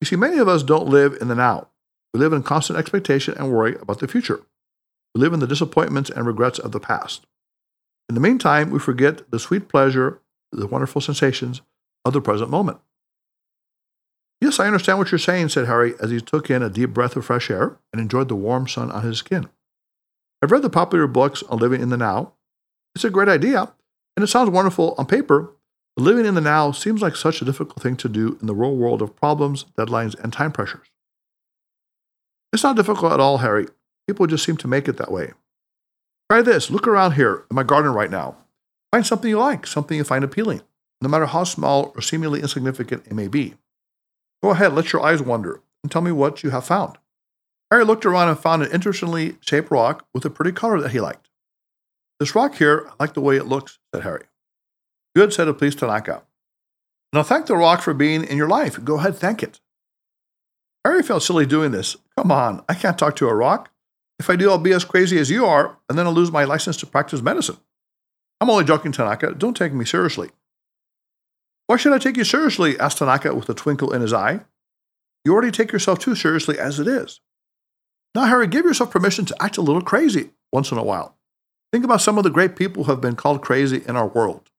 You 0.01 0.06
see, 0.06 0.15
many 0.15 0.38
of 0.38 0.47
us 0.47 0.63
don't 0.63 0.88
live 0.88 1.18
in 1.21 1.27
the 1.27 1.36
now. 1.36 1.69
We 2.13 2.19
live 2.19 2.33
in 2.33 2.44
constant 2.44 2.80
expectation 2.80 3.33
and 3.38 3.51
worry 3.51 3.75
about 3.75 4.00
the 4.00 4.07
future. 4.07 4.42
We 5.13 5.21
live 5.21 5.33
in 5.33 5.39
the 5.39 5.47
disappointments 5.47 6.09
and 6.09 6.25
regrets 6.25 6.59
of 6.59 6.71
the 6.71 6.80
past. 6.80 7.25
In 8.07 8.16
the 8.16 8.21
meantime, 8.21 8.69
we 8.69 8.80
forget 8.80 9.30
the 9.31 9.40
sweet 9.40 9.68
pleasure, 9.68 10.21
the 10.52 10.68
wonderful 10.68 11.02
sensations 11.02 11.61
of 12.04 12.14
the 12.14 12.21
present 12.21 12.49
moment. 12.49 12.80
Yes, 14.42 14.59
I 14.59 14.68
understand 14.68 14.99
what 14.99 15.11
you're 15.11 15.19
saying, 15.19 15.49
said 15.49 15.66
Harry 15.66 15.95
as 15.99 16.11
he 16.11 16.21
took 16.21 16.49
in 16.49 16.61
a 16.61 16.69
deep 16.69 16.92
breath 16.92 17.16
of 17.16 17.25
fresh 17.25 17.49
air 17.49 17.78
and 17.92 18.02
enjoyed 18.02 18.28
the 18.28 18.35
warm 18.35 18.68
sun 18.68 18.92
on 18.92 19.04
his 19.04 19.18
skin. 19.18 19.49
I've 20.42 20.52
read 20.52 20.61
the 20.61 20.69
popular 20.69 21.07
books 21.07 21.42
on 21.44 21.59
living 21.59 21.81
in 21.81 21.90
the 21.90 21.97
now. 21.97 22.33
It's 22.94 23.06
a 23.06 23.09
great 23.09 23.30
idea, 23.30 23.73
and 24.16 24.23
it 24.23 24.28
sounds 24.28 24.49
wonderful 24.49 24.94
on 24.97 25.06
paper, 25.06 25.56
Living 25.97 26.25
in 26.25 26.35
the 26.35 26.42
now 26.42 26.71
seems 26.71 27.02
like 27.02 27.16
such 27.16 27.42
a 27.42 27.45
difficult 27.45 27.81
thing 27.81 27.95
to 27.95 28.09
do 28.09 28.37
in 28.42 28.47
the 28.47 28.56
real 28.56 28.75
world 28.75 29.02
of 29.02 29.16
problems, 29.16 29.66
deadlines, 29.78 30.19
and 30.21 30.33
time 30.33 30.52
pressures. 30.52 30.87
It's 32.52 32.64
not 32.64 32.75
difficult 32.75 33.14
at 33.14 33.19
all, 33.19 33.37
Harry. 33.37 33.68
People 34.07 34.28
just 34.28 34.44
seem 34.44 34.57
to 34.57 34.68
make 34.68 34.87
it 34.87 34.97
that 34.97 35.11
way. 35.11 35.31
Try 36.30 36.42
this. 36.42 36.69
Look 36.69 36.87
around 36.87 37.14
here 37.14 37.45
in 37.49 37.56
my 37.56 37.64
garden 37.64 37.94
right 37.94 38.09
now. 38.09 38.35
Find 38.92 39.06
something 39.06 39.30
you 39.30 39.40
like, 39.40 39.66
something 39.66 39.97
you 39.97 40.04
find 40.04 40.23
appealing, 40.23 40.61
no 41.02 41.07
matter 41.07 41.25
how 41.28 41.44
small 41.44 41.94
or 41.95 42.02
seemingly 42.02 42.42
insignificant 42.42 43.07
it 43.07 43.14
may 43.14 43.28
be. 43.28 43.54
Go 44.44 44.52
ahead, 44.52 44.73
let 44.73 44.92
your 44.92 45.04
eyes 45.04 45.21
wander, 45.21 45.61
and 45.83 45.92
tell 45.92 46.02
me 46.02 46.11
what 46.11 46.44
you 46.44 46.49
have 46.49 46.66
found. 46.66 46.97
Harry 47.71 47.85
looked 47.85 48.06
around 48.06 48.30
and 48.30 48.40
found 48.40 48.64
an 48.64 48.71
interestingly 48.71 49.37
shaped 49.42 49.71
rock 49.71 50.06
with 50.14 50.25
a 50.25 50.30
pretty 50.30 50.52
color 50.52 50.80
that 50.81 50.92
he 50.92 50.99
liked. 50.99 51.30
This 52.19 52.35
rock 52.35 52.56
here, 52.56 52.87
I 52.87 52.94
like 52.99 53.14
the 53.14 53.21
way 53.21 53.37
it 53.37 53.47
looks, 53.47 53.80
said 53.94 54.04
Harry. 54.04 54.25
Good, 55.16 55.34
said 55.34 55.45
the 55.45 55.54
police 55.54 55.76
Tanaka. 55.76 56.24
Now 57.14 57.24
thank 57.24 57.45
the 57.45 57.56
rock 57.56 57.81
for 57.81 57.94
being 57.94 58.26
in 58.26 58.38
your 58.38 58.50
life. 58.50 58.84
Go 58.84 58.98
ahead, 59.00 59.16
thank 59.16 59.42
it. 59.42 59.62
Harry 60.84 61.02
felt 61.02 61.24
silly 61.24 61.45
doing 61.45 61.72
this. 61.72 61.95
Come 62.18 62.31
on, 62.31 62.64
I 62.68 62.74
can't 62.74 62.98
talk 62.98 63.16
to 63.18 63.30
a 63.30 63.34
rock. 63.34 63.72
If 64.19 64.30
I 64.30 64.36
do, 64.36 64.50
I'll 64.50 64.57
be 64.57 64.74
as 64.74 64.86
crazy 64.86 65.18
as 65.18 65.30
you 65.30 65.45
are, 65.45 65.78
and 65.90 65.98
then 65.98 66.06
I'll 66.06 66.14
lose 66.14 66.31
my 66.31 66.44
license 66.44 66.78
to 66.78 66.86
practice 66.86 67.22
medicine. 67.22 67.57
I'm 68.40 68.50
only 68.50 68.66
joking, 68.66 68.92
Tanaka. 68.92 69.34
Don't 69.34 69.56
take 69.56 69.74
me 69.74 69.86
seriously. 69.86 70.30
Why 71.68 71.78
should 71.78 71.94
I 71.94 71.98
take 71.98 72.18
you 72.18 72.24
seriously? 72.24 72.80
asked 72.80 73.00
Tanaka 73.00 73.34
with 73.34 73.50
a 73.50 73.54
twinkle 73.54 73.94
in 73.94 74.02
his 74.02 74.14
eye. 74.14 74.42
You 75.24 75.34
already 75.34 75.52
take 75.52 75.72
yourself 75.72 76.00
too 76.00 76.16
seriously 76.16 76.60
as 76.60 76.80
it 76.80 76.88
is. 76.88 77.22
Now, 78.14 78.26
Harry, 78.26 78.48
give 78.48 78.66
yourself 78.66 78.92
permission 78.92 79.26
to 79.26 79.44
act 79.44 79.57
a 79.57 79.62
little 79.62 79.81
crazy 79.81 80.31
once 80.52 80.72
in 80.72 80.78
a 80.78 80.84
while. 80.84 81.18
Think 81.72 81.84
about 81.84 82.02
some 82.02 82.18
of 82.18 82.24
the 82.24 82.30
great 82.30 82.56
people 82.56 82.84
who 82.84 82.92
have 82.92 83.02
been 83.02 83.16
called 83.16 83.42
crazy 83.42 83.81
in 83.88 83.95
our 83.95 84.07
world. 84.07 84.52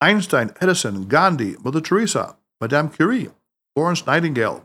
Einstein, 0.00 0.52
Edison, 0.60 1.06
Gandhi, 1.08 1.56
Mother 1.62 1.80
Teresa, 1.80 2.36
Madame 2.60 2.88
Curie, 2.88 3.30
Florence 3.74 4.06
Nightingale, 4.06 4.64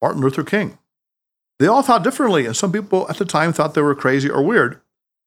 Martin 0.00 0.20
Luther 0.20 0.44
King. 0.44 0.78
They 1.58 1.66
all 1.66 1.82
thought 1.82 2.04
differently, 2.04 2.46
and 2.46 2.56
some 2.56 2.72
people 2.72 3.08
at 3.10 3.18
the 3.18 3.24
time 3.24 3.52
thought 3.52 3.74
they 3.74 3.82
were 3.82 3.94
crazy 3.94 4.30
or 4.30 4.42
weird. 4.42 4.80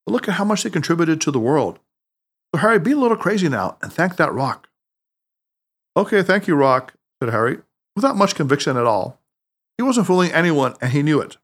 But 0.04 0.12
look 0.12 0.28
at 0.28 0.34
how 0.34 0.44
much 0.44 0.62
they 0.62 0.70
contributed 0.70 1.20
to 1.20 1.30
the 1.30 1.38
world. 1.38 1.78
So, 2.54 2.60
Harry, 2.60 2.78
be 2.78 2.92
a 2.92 2.96
little 2.96 3.16
crazy 3.16 3.48
now 3.48 3.78
and 3.82 3.92
thank 3.92 4.16
that 4.16 4.32
rock. 4.32 4.68
Okay, 5.96 6.22
thank 6.22 6.48
you, 6.48 6.56
Rock, 6.56 6.94
said 7.22 7.32
Harry, 7.32 7.58
without 7.94 8.16
much 8.16 8.34
conviction 8.34 8.76
at 8.76 8.84
all. 8.86 9.20
He 9.78 9.82
wasn't 9.84 10.06
fooling 10.06 10.32
anyone, 10.32 10.74
and 10.80 10.92
he 10.92 11.02
knew 11.02 11.20
it. 11.20 11.36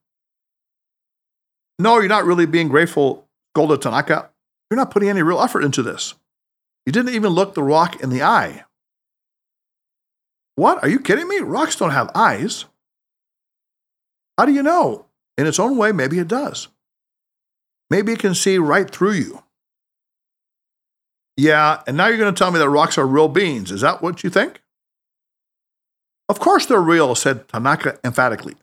No, 1.79 1.99
you're 1.99 2.09
not 2.09 2.25
really 2.25 2.45
being 2.45 2.67
grateful, 2.67 3.27
scolded 3.53 3.81
Tanaka. 3.81 4.29
You're 4.69 4.77
not 4.77 4.91
putting 4.91 5.09
any 5.09 5.21
real 5.21 5.41
effort 5.41 5.63
into 5.63 5.81
this. 5.81 6.15
You 6.85 6.91
didn't 6.91 7.13
even 7.13 7.31
look 7.31 7.53
the 7.53 7.63
rock 7.63 8.01
in 8.01 8.09
the 8.09 8.23
eye. 8.23 8.65
What? 10.55 10.83
Are 10.83 10.89
you 10.89 10.99
kidding 10.99 11.27
me? 11.27 11.39
Rocks 11.39 11.75
don't 11.75 11.91
have 11.91 12.09
eyes. 12.15 12.65
How 14.37 14.45
do 14.45 14.51
you 14.51 14.63
know? 14.63 15.05
In 15.37 15.47
its 15.47 15.59
own 15.59 15.77
way, 15.77 15.91
maybe 15.91 16.19
it 16.19 16.27
does. 16.27 16.67
Maybe 17.89 18.13
it 18.13 18.19
can 18.19 18.35
see 18.35 18.57
right 18.57 18.89
through 18.89 19.13
you. 19.13 19.43
Yeah, 21.37 21.81
and 21.87 21.97
now 21.97 22.07
you're 22.07 22.17
going 22.17 22.33
to 22.33 22.37
tell 22.37 22.51
me 22.51 22.59
that 22.59 22.69
rocks 22.69 22.97
are 22.97 23.07
real 23.07 23.27
beings. 23.27 23.71
Is 23.71 23.81
that 23.81 24.01
what 24.01 24.23
you 24.23 24.29
think? 24.29 24.61
Of 26.29 26.39
course 26.39 26.65
they're 26.65 26.81
real, 26.81 27.15
said 27.15 27.47
Tanaka 27.47 27.99
emphatically. 28.03 28.55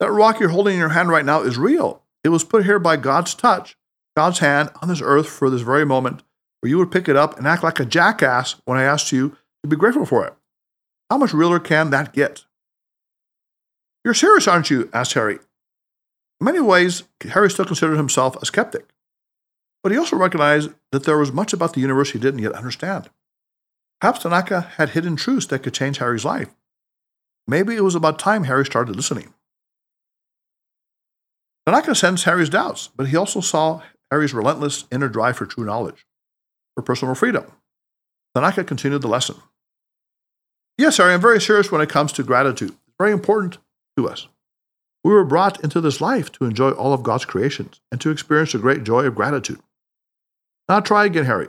That 0.00 0.10
rock 0.10 0.40
you're 0.40 0.48
holding 0.50 0.74
in 0.74 0.80
your 0.80 0.90
hand 0.90 1.08
right 1.08 1.24
now 1.24 1.42
is 1.42 1.58
real. 1.58 2.02
It 2.24 2.30
was 2.30 2.44
put 2.44 2.64
here 2.64 2.78
by 2.78 2.96
God's 2.96 3.34
touch, 3.34 3.76
God's 4.16 4.40
hand 4.40 4.70
on 4.82 4.88
this 4.88 5.00
earth 5.00 5.28
for 5.28 5.48
this 5.48 5.62
very 5.62 5.86
moment, 5.86 6.22
where 6.66 6.70
you 6.70 6.78
would 6.78 6.90
pick 6.90 7.08
it 7.08 7.14
up 7.14 7.38
and 7.38 7.46
act 7.46 7.62
like 7.62 7.78
a 7.78 7.84
jackass 7.84 8.56
when 8.64 8.76
I 8.76 8.82
asked 8.82 9.12
you 9.12 9.36
to 9.62 9.68
be 9.68 9.76
grateful 9.76 10.04
for 10.04 10.26
it. 10.26 10.34
How 11.08 11.16
much 11.16 11.32
realer 11.32 11.60
can 11.60 11.90
that 11.90 12.12
get? 12.12 12.44
You're 14.04 14.14
serious, 14.14 14.48
aren't 14.48 14.68
you? 14.68 14.90
asked 14.92 15.12
Harry. 15.12 15.34
In 16.40 16.44
many 16.44 16.58
ways, 16.58 17.04
Harry 17.20 17.52
still 17.52 17.66
considered 17.66 17.96
himself 17.96 18.34
a 18.42 18.46
skeptic. 18.46 18.88
But 19.84 19.92
he 19.92 19.98
also 19.98 20.16
recognized 20.16 20.70
that 20.90 21.04
there 21.04 21.18
was 21.18 21.32
much 21.32 21.52
about 21.52 21.74
the 21.74 21.80
universe 21.80 22.10
he 22.10 22.18
didn't 22.18 22.42
yet 22.42 22.54
understand. 22.54 23.10
Perhaps 24.00 24.24
Tanaka 24.24 24.62
had 24.76 24.90
hidden 24.90 25.14
truths 25.14 25.46
that 25.46 25.62
could 25.62 25.72
change 25.72 25.98
Harry's 25.98 26.24
life. 26.24 26.52
Maybe 27.46 27.76
it 27.76 27.84
was 27.84 27.94
about 27.94 28.18
time 28.18 28.42
Harry 28.42 28.66
started 28.66 28.96
listening. 28.96 29.32
Tanaka 31.64 31.94
sensed 31.94 32.24
Harry's 32.24 32.50
doubts, 32.50 32.88
but 32.96 33.06
he 33.06 33.16
also 33.16 33.40
saw 33.40 33.82
Harry's 34.10 34.34
relentless 34.34 34.86
inner 34.90 35.08
drive 35.08 35.36
for 35.36 35.46
true 35.46 35.64
knowledge, 35.64 36.04
for 36.76 36.82
personal 36.82 37.14
freedom. 37.14 37.50
Tanaka 38.34 38.62
continued 38.62 39.02
the 39.02 39.08
lesson. 39.08 39.36
Yes, 40.78 40.98
Harry, 40.98 41.14
I'm 41.14 41.20
very 41.20 41.40
serious 41.40 41.72
when 41.72 41.80
it 41.80 41.88
comes 41.88 42.12
to 42.12 42.22
gratitude. 42.22 42.68
It's 42.68 42.96
very 42.98 43.12
important 43.12 43.58
to 43.96 44.08
us. 44.08 44.28
We 45.02 45.12
were 45.12 45.24
brought 45.24 45.62
into 45.64 45.80
this 45.80 46.00
life 46.00 46.30
to 46.32 46.44
enjoy 46.44 46.70
all 46.70 46.92
of 46.92 47.02
God's 47.02 47.24
creations 47.24 47.80
and 47.90 48.00
to 48.00 48.10
experience 48.10 48.52
the 48.52 48.58
great 48.58 48.84
joy 48.84 49.04
of 49.04 49.14
gratitude. 49.14 49.60
Now 50.68 50.80
try 50.80 51.06
again, 51.06 51.24
Harry. 51.24 51.48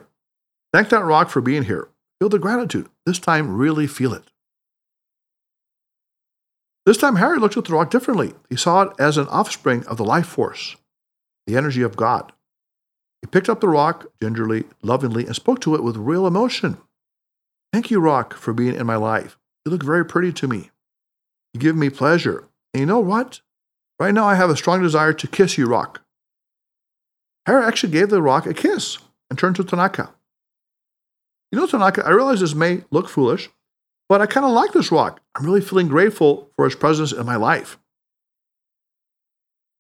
Thank 0.72 0.90
that 0.90 1.04
rock 1.04 1.30
for 1.30 1.42
being 1.42 1.64
here. 1.64 1.90
Feel 2.20 2.30
the 2.30 2.40
gratitude. 2.40 2.88
This 3.06 3.20
time, 3.20 3.58
really 3.58 3.88
feel 3.88 4.14
it. 4.14 4.32
This 6.86 6.98
time, 6.98 7.18
Harry 7.18 7.38
looked 7.38 7.58
at 7.58 7.66
the 7.66 7.74
rock 7.74 7.90
differently. 7.90 8.34
He 8.50 8.56
saw 8.56 8.84
it 8.84 8.94
as 8.98 9.18
an 9.18 9.28
offspring 9.28 9.86
of 9.88 9.98
the 9.98 10.06
life 10.06 10.28
force, 10.28 10.78
the 11.46 11.58
energy 11.58 11.82
of 11.82 11.98
God. 11.98 12.32
He 13.22 13.28
picked 13.28 13.50
up 13.50 13.62
the 13.62 13.68
rock 13.68 14.08
gingerly, 14.22 14.66
lovingly, 14.82 15.26
and 15.26 15.36
spoke 15.36 15.60
to 15.62 15.76
it 15.76 15.84
with 15.84 15.98
real 15.98 16.28
emotion. 16.28 16.78
Thank 17.74 17.90
you, 17.90 18.00
rock, 18.00 18.34
for 18.34 18.54
being 18.54 18.76
in 18.76 18.86
my 18.86 18.96
life. 18.96 19.38
You 19.66 19.72
look 19.72 19.84
very 19.84 20.06
pretty 20.06 20.32
to 20.34 20.48
me. 20.48 20.72
You 21.54 21.60
give 21.60 21.76
me 21.76 21.90
pleasure. 21.90 22.48
And 22.74 22.82
you 22.82 22.86
know 22.86 23.00
what? 23.00 23.42
Right 24.00 24.14
now, 24.14 24.26
I 24.26 24.36
have 24.36 24.50
a 24.50 24.56
strong 24.56 24.82
desire 24.82 25.14
to 25.14 25.28
kiss 25.28 25.58
you, 25.58 25.66
rock. 25.66 26.02
Harry 27.46 27.66
actually 27.66 27.92
gave 27.92 28.10
the 28.10 28.22
rock 28.22 28.46
a 28.46 28.54
kiss 28.54 29.00
and 29.30 29.40
turned 29.40 29.56
to 29.56 29.64
Tanaka. 29.64 30.14
You 31.52 31.60
know, 31.60 31.66
Tanaka, 31.66 32.06
I 32.06 32.10
realize 32.12 32.42
this 32.42 32.54
may 32.54 32.84
look 32.92 33.10
foolish, 33.10 33.50
but 34.10 34.22
I 34.22 34.26
kind 34.26 34.46
of 34.46 34.52
like 34.52 34.74
this 34.74 34.92
rock. 34.92 35.22
I'm 35.34 35.46
really 35.46 35.62
feeling 35.62 35.88
grateful 35.88 36.52
for 36.56 36.68
its 36.68 36.76
presence 36.76 37.12
in 37.12 37.26
my 37.26 37.38
life. 37.38 37.80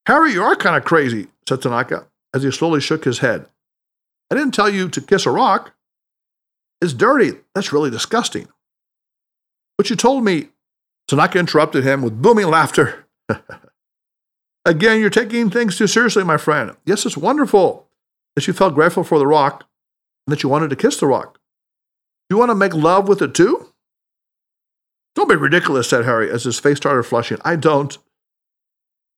Harry, 0.07 0.31
you 0.31 0.41
are 0.41 0.55
kind 0.55 0.77
of 0.77 0.85
crazy, 0.85 1.27
said 1.47 1.61
Tanaka 1.61 2.07
as 2.33 2.43
he 2.43 2.51
slowly 2.51 2.81
shook 2.81 3.05
his 3.05 3.19
head. 3.19 3.47
I 4.31 4.35
didn't 4.35 4.53
tell 4.53 4.69
you 4.69 4.89
to 4.89 5.01
kiss 5.01 5.25
a 5.25 5.31
rock. 5.31 5.73
It's 6.81 6.93
dirty. 6.93 7.33
That's 7.55 7.73
really 7.73 7.89
disgusting. 7.89 8.47
But 9.77 9.89
you 9.89 9.95
told 9.95 10.23
me. 10.23 10.49
Tanaka 11.07 11.39
interrupted 11.39 11.85
him 11.85 12.01
with 12.01 12.21
booming 12.21 12.47
laughter. 12.47 13.07
Again, 14.65 14.99
you're 14.99 15.09
taking 15.09 15.49
things 15.49 15.77
too 15.77 15.87
seriously, 15.87 16.25
my 16.25 16.35
friend. 16.35 16.75
Yes, 16.85 17.05
it's 17.05 17.15
wonderful 17.15 17.87
that 18.35 18.45
you 18.45 18.53
felt 18.53 18.75
grateful 18.75 19.05
for 19.05 19.17
the 19.17 19.25
rock 19.25 19.63
and 20.25 20.33
that 20.33 20.43
you 20.43 20.49
wanted 20.49 20.69
to 20.69 20.75
kiss 20.75 20.99
the 20.99 21.07
rock. 21.07 21.39
Do 22.29 22.35
you 22.35 22.37
want 22.37 22.51
to 22.51 22.55
make 22.55 22.73
love 22.73 23.07
with 23.07 23.21
it 23.21 23.33
too? 23.33 23.71
Don't 25.15 25.29
be 25.29 25.35
ridiculous, 25.35 25.89
said 25.89 26.03
Harry 26.03 26.29
as 26.29 26.43
his 26.43 26.59
face 26.59 26.77
started 26.77 27.03
flushing. 27.03 27.37
I 27.45 27.55
don't. 27.55 27.97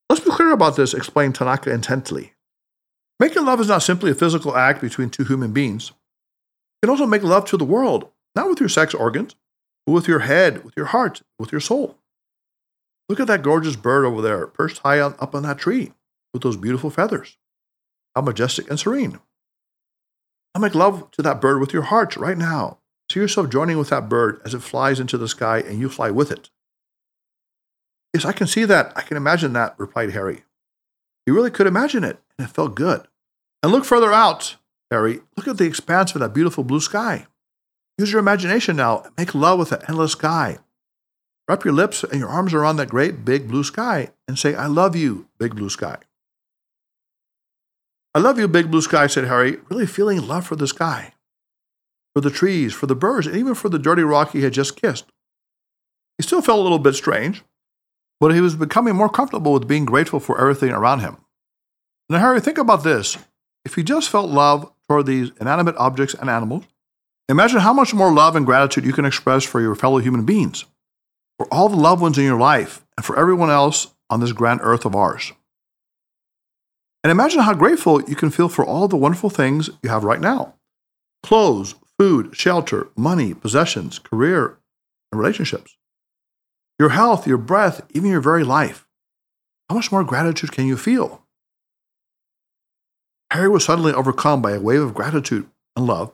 Let's 0.08 0.24
be 0.24 0.30
clear 0.30 0.52
about 0.52 0.76
this, 0.76 0.94
explained 0.94 1.34
Tanaka 1.34 1.72
intently. 1.72 2.34
Making 3.20 3.44
love 3.44 3.60
is 3.60 3.68
not 3.68 3.82
simply 3.82 4.10
a 4.10 4.14
physical 4.14 4.56
act 4.56 4.80
between 4.80 5.10
two 5.10 5.24
human 5.24 5.52
beings. 5.52 5.90
You 5.90 6.88
can 6.88 6.90
also 6.90 7.06
make 7.06 7.22
love 7.22 7.44
to 7.46 7.58
the 7.58 7.66
world, 7.66 8.08
not 8.34 8.48
with 8.48 8.60
your 8.60 8.70
sex 8.70 8.94
organs, 8.94 9.36
but 9.84 9.92
with 9.92 10.08
your 10.08 10.20
head, 10.20 10.64
with 10.64 10.74
your 10.74 10.86
heart, 10.86 11.20
with 11.38 11.52
your 11.52 11.60
soul. 11.60 11.98
Look 13.10 13.20
at 13.20 13.26
that 13.26 13.42
gorgeous 13.42 13.76
bird 13.76 14.06
over 14.06 14.22
there, 14.22 14.46
perched 14.46 14.78
high 14.78 15.00
on, 15.00 15.16
up 15.18 15.34
on 15.34 15.42
that 15.42 15.58
tree 15.58 15.92
with 16.32 16.42
those 16.42 16.56
beautiful 16.56 16.88
feathers. 16.88 17.36
How 18.16 18.22
majestic 18.22 18.70
and 18.70 18.80
serene. 18.80 19.20
Now 20.54 20.62
make 20.62 20.74
love 20.74 21.10
to 21.10 21.22
that 21.22 21.42
bird 21.42 21.60
with 21.60 21.74
your 21.74 21.82
heart 21.82 22.16
right 22.16 22.38
now. 22.38 22.78
See 23.12 23.20
yourself 23.20 23.50
joining 23.50 23.76
with 23.76 23.90
that 23.90 24.08
bird 24.08 24.40
as 24.46 24.54
it 24.54 24.62
flies 24.62 24.98
into 24.98 25.18
the 25.18 25.28
sky 25.28 25.58
and 25.58 25.78
you 25.78 25.90
fly 25.90 26.10
with 26.10 26.32
it. 26.32 26.48
Yes, 28.14 28.24
I 28.24 28.32
can 28.32 28.46
see 28.46 28.64
that. 28.64 28.94
I 28.96 29.02
can 29.02 29.18
imagine 29.18 29.52
that, 29.52 29.74
replied 29.78 30.12
Harry. 30.12 30.44
He 31.26 31.32
really 31.32 31.50
could 31.50 31.66
imagine 31.66 32.02
it, 32.02 32.18
and 32.38 32.48
it 32.48 32.52
felt 32.52 32.74
good. 32.74 33.06
And 33.62 33.72
look 33.72 33.84
further 33.84 34.12
out, 34.12 34.56
Harry. 34.90 35.20
Look 35.36 35.48
at 35.48 35.58
the 35.58 35.66
expanse 35.66 36.14
of 36.14 36.20
that 36.20 36.34
beautiful 36.34 36.64
blue 36.64 36.80
sky. 36.80 37.26
Use 37.98 38.12
your 38.12 38.20
imagination 38.20 38.76
now 38.76 39.04
make 39.18 39.34
love 39.34 39.58
with 39.58 39.70
that 39.70 39.88
endless 39.88 40.12
sky. 40.12 40.58
Wrap 41.48 41.64
your 41.64 41.74
lips 41.74 42.02
and 42.02 42.20
your 42.20 42.28
arms 42.28 42.54
around 42.54 42.76
that 42.76 42.88
great 42.88 43.24
big 43.24 43.48
blue 43.48 43.64
sky 43.64 44.10
and 44.26 44.38
say, 44.38 44.54
I 44.54 44.66
love 44.66 44.96
you, 44.96 45.28
big 45.38 45.54
blue 45.56 45.68
sky. 45.68 45.98
I 48.14 48.18
love 48.18 48.38
you, 48.38 48.48
big 48.48 48.70
blue 48.70 48.82
sky, 48.82 49.06
said 49.06 49.24
Harry, 49.24 49.58
really 49.68 49.86
feeling 49.86 50.26
love 50.26 50.46
for 50.46 50.56
the 50.56 50.66
sky 50.66 51.12
for 52.14 52.20
the 52.20 52.30
trees, 52.30 52.74
for 52.74 52.86
the 52.86 52.94
birds, 52.94 53.26
and 53.26 53.36
even 53.36 53.54
for 53.54 53.68
the 53.68 53.78
dirty 53.78 54.02
rock 54.02 54.32
he 54.32 54.42
had 54.42 54.52
just 54.52 54.76
kissed. 54.76 55.06
He 56.18 56.22
still 56.22 56.42
felt 56.42 56.58
a 56.58 56.62
little 56.62 56.78
bit 56.78 56.94
strange, 56.94 57.42
but 58.18 58.34
he 58.34 58.40
was 58.40 58.56
becoming 58.56 58.94
more 58.94 59.08
comfortable 59.08 59.52
with 59.52 59.68
being 59.68 59.84
grateful 59.84 60.20
for 60.20 60.40
everything 60.40 60.70
around 60.70 61.00
him. 61.00 61.18
Now, 62.08 62.18
Harry, 62.18 62.40
think 62.40 62.58
about 62.58 62.82
this. 62.82 63.16
If 63.64 63.76
you 63.76 63.82
just 63.82 64.08
felt 64.08 64.30
love 64.30 64.70
toward 64.88 65.06
these 65.06 65.30
inanimate 65.40 65.76
objects 65.76 66.14
and 66.14 66.30
animals, 66.30 66.64
imagine 67.28 67.60
how 67.60 67.72
much 67.72 67.94
more 67.94 68.12
love 68.12 68.36
and 68.36 68.46
gratitude 68.46 68.84
you 68.84 68.92
can 68.92 69.04
express 69.04 69.44
for 69.44 69.60
your 69.60 69.74
fellow 69.74 69.98
human 69.98 70.24
beings, 70.24 70.64
for 71.38 71.46
all 71.52 71.68
the 71.68 71.76
loved 71.76 72.00
ones 72.00 72.18
in 72.18 72.24
your 72.24 72.38
life, 72.38 72.84
and 72.96 73.04
for 73.04 73.18
everyone 73.18 73.50
else 73.50 73.88
on 74.08 74.20
this 74.20 74.32
grand 74.32 74.60
earth 74.62 74.84
of 74.84 74.96
ours. 74.96 75.32
And 77.02 77.10
imagine 77.10 77.40
how 77.40 77.54
grateful 77.54 78.02
you 78.02 78.16
can 78.16 78.30
feel 78.30 78.48
for 78.48 78.64
all 78.64 78.88
the 78.88 78.96
wonderful 78.96 79.30
things 79.30 79.70
you 79.82 79.90
have 79.90 80.04
right 80.04 80.20
now 80.20 80.54
clothes, 81.22 81.74
food, 81.98 82.34
shelter, 82.34 82.88
money, 82.96 83.34
possessions, 83.34 83.98
career, 83.98 84.58
and 85.12 85.20
relationships. 85.20 85.76
Your 86.78 86.90
health, 86.90 87.26
your 87.26 87.36
breath, 87.36 87.82
even 87.92 88.10
your 88.10 88.22
very 88.22 88.42
life. 88.42 88.86
How 89.68 89.74
much 89.74 89.92
more 89.92 90.02
gratitude 90.02 90.50
can 90.50 90.66
you 90.66 90.78
feel? 90.78 91.19
Harry 93.30 93.48
was 93.48 93.64
suddenly 93.64 93.92
overcome 93.92 94.42
by 94.42 94.52
a 94.52 94.60
wave 94.60 94.80
of 94.80 94.94
gratitude 94.94 95.48
and 95.76 95.86
love 95.86 96.12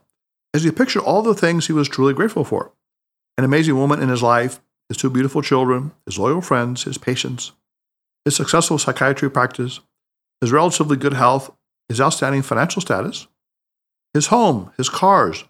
as 0.52 0.64
he 0.64 0.70
pictured 0.70 1.02
all 1.02 1.22
the 1.22 1.34
things 1.34 1.66
he 1.66 1.72
was 1.72 1.88
truly 1.88 2.14
grateful 2.14 2.44
for 2.44 2.72
an 3.38 3.44
amazing 3.44 3.76
woman 3.76 4.00
in 4.00 4.08
his 4.08 4.22
life, 4.22 4.60
his 4.88 4.96
two 4.96 5.10
beautiful 5.10 5.42
children, 5.42 5.92
his 6.06 6.18
loyal 6.18 6.40
friends, 6.40 6.84
his 6.84 6.96
patients, 6.96 7.52
his 8.24 8.34
successful 8.34 8.78
psychiatry 8.78 9.30
practice, 9.30 9.80
his 10.40 10.52
relatively 10.52 10.96
good 10.96 11.12
health, 11.12 11.50
his 11.88 12.00
outstanding 12.00 12.42
financial 12.42 12.80
status, 12.80 13.26
his 14.14 14.28
home, 14.28 14.72
his 14.78 14.88
cars, 14.88 15.44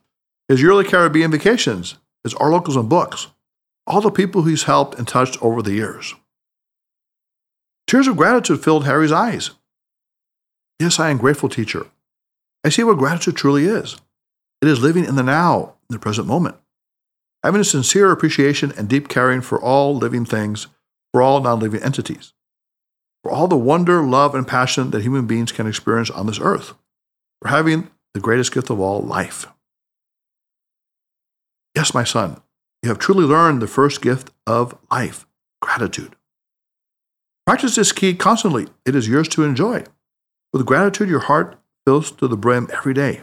his 0.49 0.61
yearly 0.61 0.85
Caribbean 0.85 1.31
vacations, 1.31 1.97
his 2.25 2.35
articles 2.35 2.77
and 2.77 2.89
books, 2.89 3.29
all 3.87 4.01
the 4.01 4.11
people 4.11 4.43
he's 4.43 4.65
helped 4.65 4.99
and 4.99 5.07
touched 5.07 5.41
over 5.41 5.63
the 5.63 5.75
years. 5.75 6.15
Tears 7.87 8.09
of 8.09 8.17
gratitude 8.17 8.65
filled 8.65 8.85
Harry's 8.85 9.13
eyes. 9.13 9.53
Yes, 10.79 11.01
I 11.01 11.11
am 11.11 11.19
grateful, 11.19 11.49
teacher. 11.49 11.87
I 12.65 12.69
see 12.69 12.85
what 12.85 12.99
gratitude 12.99 13.37
truly 13.37 13.65
is. 13.65 13.97
It 14.61 14.69
is 14.69 14.81
living 14.81 15.05
in 15.05 15.17
the 15.17 15.23
now, 15.23 15.75
in 15.89 15.95
the 15.95 15.99
present 15.99 16.27
moment, 16.27 16.57
having 17.43 17.61
a 17.61 17.65
sincere 17.65 18.11
appreciation 18.11 18.73
and 18.77 18.89
deep 18.89 19.09
caring 19.09 19.41
for 19.41 19.61
all 19.61 19.97
living 19.97 20.25
things, 20.25 20.67
for 21.13 21.23
all 21.23 21.41
non 21.41 21.61
living 21.61 21.83
entities, 21.83 22.33
for 23.23 23.31
all 23.31 23.49
the 23.49 23.57
wonder, 23.57 24.03
love, 24.03 24.35
and 24.35 24.47
passion 24.47 24.91
that 24.91 25.03
human 25.03 25.27
beings 25.27 25.53
can 25.53 25.67
experience 25.67 26.11
on 26.11 26.27
this 26.27 26.41
earth, 26.41 26.75
for 27.41 27.49
having 27.49 27.91
the 28.15 28.21
greatest 28.21 28.53
gift 28.53 28.71
of 28.71 28.81
all, 28.81 29.01
life. 29.01 29.47
Yes, 31.75 31.95
my 31.95 32.05
son, 32.05 32.41
you 32.83 32.89
have 32.89 32.99
truly 32.99 33.25
learned 33.25 33.61
the 33.61 33.67
first 33.67 34.01
gift 34.03 34.31
of 34.47 34.77
life 34.91 35.27
gratitude. 35.61 36.17
Practice 37.47 37.77
this 37.77 37.93
key 37.93 38.15
constantly. 38.15 38.67
It 38.85 38.95
is 38.95 39.09
yours 39.09 39.29
to 39.29 39.45
enjoy. 39.45 39.85
With 40.53 40.67
gratitude, 40.67 41.09
your 41.09 41.21
heart 41.21 41.59
fills 41.85 42.11
to 42.13 42.29
the 42.29 42.37
brim 42.37 42.69
every 42.73 42.95
day. 42.95 43.23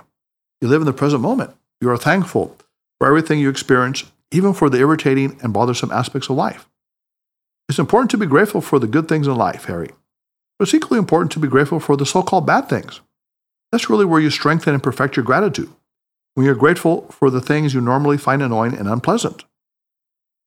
You 0.61 0.67
live 0.67 0.81
in 0.81 0.85
the 0.85 0.93
present 0.93 1.21
moment. 1.21 1.51
You 1.81 1.89
are 1.89 1.97
thankful 1.97 2.55
for 2.99 3.07
everything 3.07 3.39
you 3.39 3.49
experience, 3.49 4.03
even 4.31 4.53
for 4.53 4.69
the 4.69 4.79
irritating 4.79 5.39
and 5.41 5.53
bothersome 5.53 5.91
aspects 5.91 6.29
of 6.29 6.37
life. 6.37 6.69
It's 7.67 7.79
important 7.79 8.11
to 8.11 8.17
be 8.17 8.25
grateful 8.25 8.61
for 8.61 8.79
the 8.79 8.87
good 8.87 9.07
things 9.07 9.27
in 9.27 9.35
life, 9.35 9.65
Harry. 9.65 9.89
But 10.57 10.67
it's 10.67 10.73
equally 10.73 10.99
important 10.99 11.31
to 11.33 11.39
be 11.39 11.47
grateful 11.47 11.79
for 11.79 11.97
the 11.97 12.05
so 12.05 12.21
called 12.21 12.45
bad 12.45 12.69
things. 12.69 13.01
That's 13.71 13.89
really 13.89 14.05
where 14.05 14.21
you 14.21 14.29
strengthen 14.29 14.73
and 14.73 14.83
perfect 14.83 15.15
your 15.15 15.25
gratitude. 15.25 15.69
When 16.35 16.45
you're 16.45 16.55
grateful 16.55 17.07
for 17.09 17.29
the 17.29 17.41
things 17.41 17.73
you 17.73 17.81
normally 17.81 18.17
find 18.17 18.41
annoying 18.41 18.77
and 18.77 18.87
unpleasant. 18.87 19.43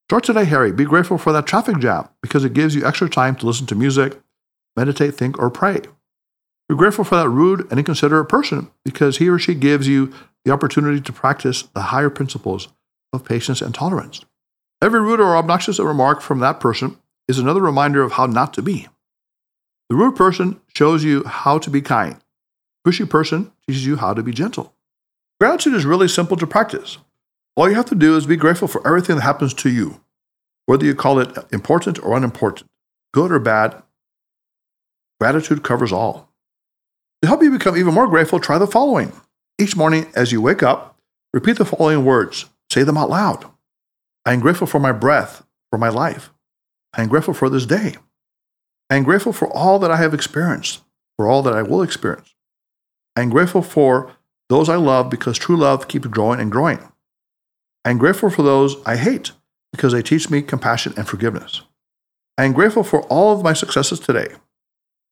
Start 0.09 0.23
today, 0.23 0.45
Harry. 0.45 0.71
Be 0.71 0.85
grateful 0.85 1.17
for 1.17 1.33
that 1.33 1.45
traffic 1.45 1.79
jam 1.79 2.07
because 2.21 2.45
it 2.45 2.53
gives 2.53 2.73
you 2.73 2.85
extra 2.85 3.09
time 3.09 3.35
to 3.35 3.45
listen 3.45 3.67
to 3.67 3.75
music, 3.75 4.19
meditate, 4.75 5.15
think, 5.15 5.37
or 5.37 5.49
pray. 5.49 5.81
Be 6.69 6.75
grateful 6.75 7.05
for 7.05 7.15
that 7.15 7.29
rude 7.29 7.61
and 7.69 7.79
inconsiderate 7.79 8.27
person 8.27 8.69
because 8.83 9.17
he 9.17 9.29
or 9.29 9.39
she 9.39 9.55
gives 9.55 9.87
you 9.87 10.13
the 10.43 10.51
opportunity 10.51 10.99
to 10.99 11.13
practice 11.13 11.63
the 11.73 11.83
higher 11.83 12.09
principles 12.09 12.67
of 13.13 13.23
patience 13.23 13.61
and 13.61 13.73
tolerance. 13.73 14.25
Every 14.81 14.99
rude 14.99 15.19
or 15.19 15.35
obnoxious 15.35 15.79
remark 15.79 16.21
from 16.21 16.39
that 16.39 16.59
person 16.59 16.97
is 17.27 17.39
another 17.39 17.61
reminder 17.61 18.03
of 18.03 18.13
how 18.13 18.25
not 18.25 18.53
to 18.55 18.61
be. 18.61 18.87
The 19.89 19.95
rude 19.95 20.15
person 20.15 20.59
shows 20.73 21.03
you 21.03 21.23
how 21.23 21.57
to 21.59 21.69
be 21.69 21.81
kind. 21.81 22.17
Pushy 22.85 23.09
person 23.09 23.51
teaches 23.65 23.85
you 23.85 23.95
how 23.95 24.13
to 24.13 24.21
be 24.21 24.33
gentle. 24.33 24.73
Gratitude 25.39 25.73
is 25.73 25.85
really 25.85 26.07
simple 26.07 26.37
to 26.37 26.47
practice. 26.47 26.97
All 27.55 27.69
you 27.69 27.75
have 27.75 27.85
to 27.85 27.95
do 27.95 28.15
is 28.15 28.25
be 28.25 28.35
grateful 28.35 28.67
for 28.67 28.85
everything 28.85 29.15
that 29.15 29.23
happens 29.23 29.53
to 29.55 29.69
you, 29.69 30.01
whether 30.65 30.85
you 30.85 30.95
call 30.95 31.19
it 31.19 31.35
important 31.51 32.03
or 32.03 32.15
unimportant, 32.15 32.69
good 33.13 33.31
or 33.31 33.39
bad. 33.39 33.81
Gratitude 35.19 35.63
covers 35.63 35.91
all. 35.91 36.29
To 37.21 37.27
help 37.27 37.41
you 37.41 37.51
become 37.51 37.77
even 37.77 37.93
more 37.93 38.07
grateful, 38.07 38.39
try 38.39 38.57
the 38.57 38.67
following. 38.67 39.11
Each 39.59 39.75
morning 39.75 40.05
as 40.15 40.31
you 40.31 40.41
wake 40.41 40.61
up, 40.61 40.97
repeat 41.33 41.57
the 41.57 41.65
following 41.65 42.05
words. 42.05 42.45
Say 42.71 42.83
them 42.83 42.97
out 42.97 43.09
loud. 43.09 43.45
I 44.25 44.33
am 44.33 44.39
grateful 44.39 44.67
for 44.67 44.79
my 44.79 44.91
breath, 44.91 45.43
for 45.71 45.79
my 45.79 45.89
life. 45.89 46.29
I 46.93 47.01
am 47.01 47.07
grateful 47.07 47.33
for 47.33 47.49
this 47.49 47.65
day. 47.65 47.95
I 48.89 48.95
am 48.95 49.03
grateful 49.03 49.33
for 49.33 49.47
all 49.47 49.79
that 49.79 49.91
I 49.91 49.97
have 49.97 50.13
experienced, 50.13 50.81
for 51.17 51.27
all 51.27 51.41
that 51.43 51.53
I 51.53 51.61
will 51.63 51.81
experience. 51.81 52.35
I 53.15 53.21
am 53.21 53.29
grateful 53.29 53.61
for 53.61 54.11
those 54.49 54.69
I 54.69 54.75
love 54.75 55.09
because 55.09 55.37
true 55.37 55.57
love 55.57 55.87
keeps 55.87 56.07
growing 56.07 56.39
and 56.39 56.51
growing. 56.51 56.79
I 57.83 57.89
am 57.89 57.97
grateful 57.97 58.29
for 58.29 58.43
those 58.43 58.75
I 58.85 58.95
hate 58.97 59.31
because 59.71 59.91
they 59.91 60.01
teach 60.01 60.29
me 60.29 60.41
compassion 60.41 60.93
and 60.97 61.07
forgiveness. 61.07 61.61
I 62.37 62.45
am 62.45 62.53
grateful 62.53 62.83
for 62.83 63.01
all 63.03 63.33
of 63.33 63.43
my 63.43 63.53
successes 63.53 63.99
today, 63.99 64.27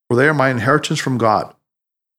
for 0.07 0.15
they 0.15 0.27
are 0.27 0.33
my 0.33 0.50
inheritance 0.50 1.00
from 1.00 1.17
God. 1.17 1.53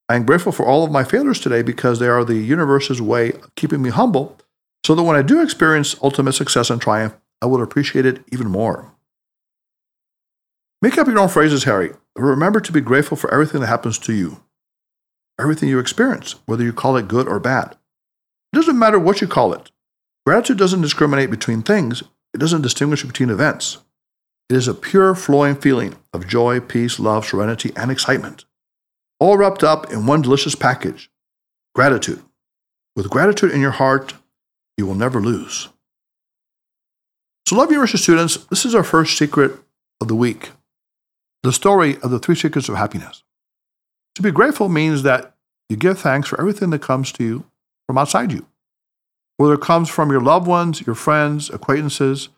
I 0.09 0.15
am 0.15 0.25
grateful 0.25 0.53
for 0.53 0.65
all 0.65 0.85
of 0.85 0.91
my 0.91 1.03
failures 1.03 1.41
today 1.41 1.63
because 1.63 1.99
they 1.99 2.09
are 2.09 2.25
the 2.25 2.37
universe's 2.37 3.03
way 3.03 3.33
of 3.33 3.55
keeping 3.57 3.83
me 3.83 3.91
humble 3.91 4.39
so 4.85 4.95
that 4.95 5.03
when 5.03 5.17
I 5.17 5.23
do 5.23 5.43
experience 5.43 5.97
ultimate 6.03 6.35
success 6.35 6.71
and 6.71 6.81
triumph, 6.81 7.17
I 7.43 7.47
will 7.47 7.63
appreciate 7.63 8.07
it 8.07 8.23
even 8.31 8.49
more. 8.49 8.93
Make 10.81 10.97
up 10.97 11.09
your 11.09 11.19
own 11.19 11.29
phrases, 11.29 11.65
Harry. 11.65 11.91
Remember 12.15 12.61
to 12.61 12.73
be 12.73 12.81
grateful 12.81 13.17
for 13.17 13.33
everything 13.33 13.61
that 13.61 13.67
happens 13.67 13.99
to 13.99 14.13
you, 14.13 14.41
everything 15.41 15.69
you 15.69 15.79
experience, 15.79 16.37
whether 16.47 16.63
you 16.63 16.73
call 16.73 16.97
it 16.97 17.09
good 17.09 17.27
or 17.27 17.41
bad. 17.41 17.77
It 18.53 18.57
doesn't 18.57 18.79
matter 18.79 18.99
what 18.99 19.21
you 19.21 19.27
call 19.27 19.53
it. 19.53 19.71
Gratitude 20.25 20.59
doesn't 20.59 20.83
discriminate 20.83 21.31
between 21.31 21.63
things, 21.63 22.03
it 22.33 22.39
doesn't 22.39 22.63
distinguish 22.63 23.03
between 23.03 23.31
events. 23.31 23.79
It 24.49 24.57
is 24.57 24.69
a 24.69 24.75
pure, 24.75 25.15
flowing 25.17 25.57
feeling 25.57 25.97
of 26.13 26.29
joy, 26.29 26.61
peace, 26.61 27.01
love, 27.01 27.27
serenity, 27.27 27.73
and 27.75 27.91
excitement, 27.91 28.45
all 29.19 29.37
wrapped 29.37 29.65
up 29.65 29.93
in 29.93 30.07
one 30.07 30.23
delicious 30.23 30.55
package 30.55 31.11
gratitude. 31.75 32.23
With 32.95 33.11
gratitude 33.11 33.51
in 33.51 33.61
your 33.61 33.73
heart, 33.73 34.15
you 34.79 34.87
will 34.87 34.95
never 34.95 35.21
lose. 35.21 35.69
So, 37.47 37.55
Love 37.57 37.71
University 37.71 38.03
students, 38.03 38.37
this 38.47 38.65
is 38.65 38.75
our 38.75 38.83
first 38.83 39.19
secret 39.19 39.53
of 40.01 40.09
the 40.09 40.15
week 40.15 40.51
the 41.47 41.53
story 41.53 41.97
of 42.03 42.11
the 42.11 42.19
three 42.19 42.35
secrets 42.35 42.69
of 42.69 42.75
happiness. 42.75 43.23
To 44.17 44.23
be 44.23 44.33
grateful 44.33 44.69
means 44.69 45.05
that 45.05 45.37
you 45.69 45.77
give 45.77 45.99
thanks 46.01 46.29
for 46.29 46.41
everything 46.41 46.71
that 46.71 46.83
comes 46.83 47.13
to 47.13 47.25
you 47.25 47.45
from 47.87 47.99
outside 47.99 48.33
you, 48.33 48.47
whether 49.37 49.55
it 49.55 49.61
comes 49.61 49.89
from 49.89 50.11
your 50.11 50.21
loved 50.21 50.49
ones, 50.49 50.85
your 50.85 50.97
friends, 50.97 51.49
acquaintances, 51.49 52.31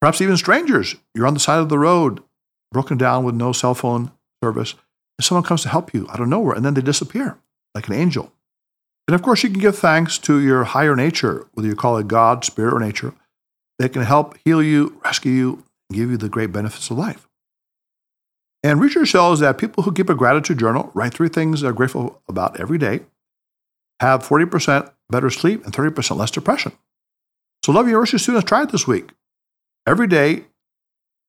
perhaps 0.00 0.22
even 0.22 0.38
strangers. 0.38 0.96
You're 1.14 1.26
on 1.26 1.34
the 1.34 1.40
side 1.40 1.58
of 1.58 1.68
the 1.68 1.78
road, 1.78 2.22
broken 2.72 2.96
down 2.96 3.24
with 3.24 3.34
no 3.34 3.52
cell 3.52 3.74
phone 3.74 4.10
service, 4.42 4.74
and 5.20 5.24
someone 5.26 5.44
comes 5.44 5.60
to 5.60 5.68
help 5.68 5.92
you 5.92 6.06
out 6.08 6.20
of 6.20 6.28
nowhere, 6.28 6.56
and 6.56 6.64
then 6.64 6.72
they 6.72 6.80
disappear 6.80 7.36
like 7.74 7.88
an 7.88 7.92
angel. 7.92 8.32
And 9.06 9.14
of 9.14 9.20
course, 9.20 9.42
you 9.42 9.50
can 9.50 9.60
give 9.60 9.76
thanks 9.76 10.16
to 10.20 10.40
your 10.40 10.64
higher 10.64 10.96
nature, 10.96 11.46
whether 11.52 11.68
you 11.68 11.76
call 11.76 11.98
it 11.98 12.08
God, 12.08 12.42
spirit, 12.42 12.72
or 12.72 12.80
nature, 12.80 13.12
that 13.78 13.92
can 13.92 14.00
help 14.00 14.38
heal 14.46 14.62
you, 14.62 14.98
rescue 15.04 15.32
you, 15.32 15.64
give 15.92 16.10
you 16.10 16.16
the 16.16 16.30
great 16.30 16.52
benefits 16.52 16.90
of 16.90 16.96
life. 16.96 17.28
And 18.62 18.80
research 18.80 19.08
shows 19.08 19.40
that 19.40 19.58
people 19.58 19.82
who 19.82 19.92
keep 19.92 20.08
a 20.08 20.14
gratitude 20.14 20.58
journal, 20.58 20.90
write 20.94 21.12
three 21.12 21.28
things 21.28 21.60
they're 21.60 21.74
grateful 21.74 22.22
about 22.26 22.58
every 22.58 22.78
day, 22.78 23.00
have 24.00 24.26
40% 24.26 24.90
better 25.10 25.28
sleep 25.28 25.66
and 25.66 25.74
30% 25.74 26.16
less 26.16 26.30
depression. 26.30 26.72
So, 27.62 27.72
Love 27.72 27.88
University 27.88 28.16
students, 28.16 28.48
try 28.48 28.62
it 28.62 28.72
this 28.72 28.86
week. 28.86 29.10
Every 29.86 30.06
day, 30.06 30.44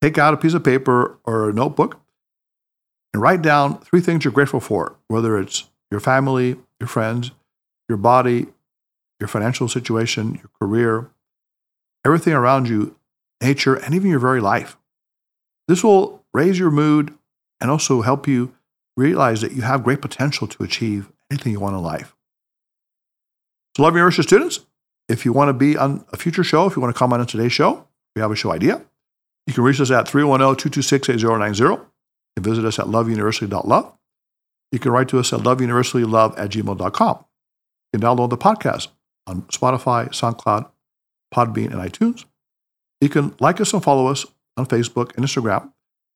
take 0.01 0.17
out 0.17 0.33
a 0.33 0.37
piece 0.37 0.53
of 0.53 0.63
paper 0.63 1.19
or 1.25 1.49
a 1.49 1.53
notebook 1.53 2.00
and 3.13 3.21
write 3.21 3.41
down 3.41 3.79
three 3.79 4.01
things 4.01 4.23
you're 4.23 4.31
grateful 4.31 4.59
for, 4.59 4.95
whether 5.07 5.37
it's 5.39 5.69
your 5.89 5.99
family, 5.99 6.57
your 6.79 6.87
friends, 6.87 7.31
your 7.89 7.97
body, 7.97 8.47
your 9.19 9.27
financial 9.27 9.67
situation, 9.67 10.35
your 10.35 10.49
career, 10.59 11.09
everything 12.05 12.33
around 12.33 12.67
you, 12.67 12.95
nature, 13.41 13.75
and 13.75 13.93
even 13.93 14.09
your 14.09 14.19
very 14.19 14.41
life. 14.41 14.77
This 15.67 15.83
will 15.83 16.23
raise 16.33 16.57
your 16.57 16.71
mood 16.71 17.13
and 17.59 17.69
also 17.69 18.01
help 18.01 18.27
you 18.27 18.53
realize 18.97 19.41
that 19.41 19.53
you 19.53 19.61
have 19.61 19.83
great 19.83 20.01
potential 20.01 20.47
to 20.47 20.63
achieve 20.63 21.11
anything 21.29 21.51
you 21.51 21.59
want 21.59 21.75
in 21.75 21.81
life. 21.81 22.15
So, 23.75 23.83
love 23.83 23.93
your 23.93 23.99
University 23.99 24.23
students, 24.23 24.59
if 25.07 25.25
you 25.25 25.33
want 25.33 25.49
to 25.49 25.53
be 25.53 25.77
on 25.77 26.05
a 26.11 26.17
future 26.17 26.43
show, 26.43 26.65
if 26.65 26.75
you 26.75 26.81
want 26.81 26.93
to 26.93 26.97
comment 26.97 27.21
on 27.21 27.27
today's 27.27 27.53
show, 27.53 27.87
we 28.15 28.21
have 28.21 28.31
a 28.31 28.35
show 28.35 28.51
idea. 28.51 28.81
You 29.47 29.53
can 29.53 29.63
reach 29.63 29.79
us 29.79 29.91
at 29.91 30.07
310 30.07 30.55
226 30.57 31.09
8090. 31.09 31.90
Visit 32.39 32.65
us 32.65 32.79
at 32.79 32.85
loveuniversity.love. 32.87 33.93
You 34.71 34.79
can 34.79 34.91
write 34.91 35.09
to 35.09 35.19
us 35.19 35.33
at 35.33 35.41
loveuniversitylove 35.41 36.39
at 36.39 36.49
gmail.com. 36.49 37.25
You 37.93 37.99
can 37.99 38.01
download 38.01 38.29
the 38.29 38.37
podcast 38.37 38.87
on 39.27 39.43
Spotify, 39.43 40.09
SoundCloud, 40.09 40.69
Podbean, 41.33 41.71
and 41.71 41.75
iTunes. 41.75 42.25
You 43.01 43.09
can 43.09 43.35
like 43.39 43.59
us 43.59 43.73
and 43.73 43.83
follow 43.83 44.07
us 44.07 44.25
on 44.57 44.65
Facebook 44.65 45.15
and 45.15 45.25
Instagram 45.25 45.71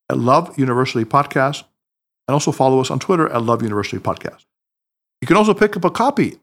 at 0.09 0.17
Love 0.17 0.57
University 0.57 1.03
Podcast, 1.03 1.63
and 2.27 2.33
also 2.33 2.51
follow 2.51 2.79
us 2.79 2.91
on 2.91 2.99
Twitter 2.99 3.27
at 3.29 3.41
Love 3.41 3.61
University 3.61 3.97
Podcast. 3.97 4.45
You 5.21 5.27
can 5.27 5.37
also 5.37 5.53
pick 5.53 5.75
up 5.75 5.83
a 5.83 5.89
copy 5.89 6.39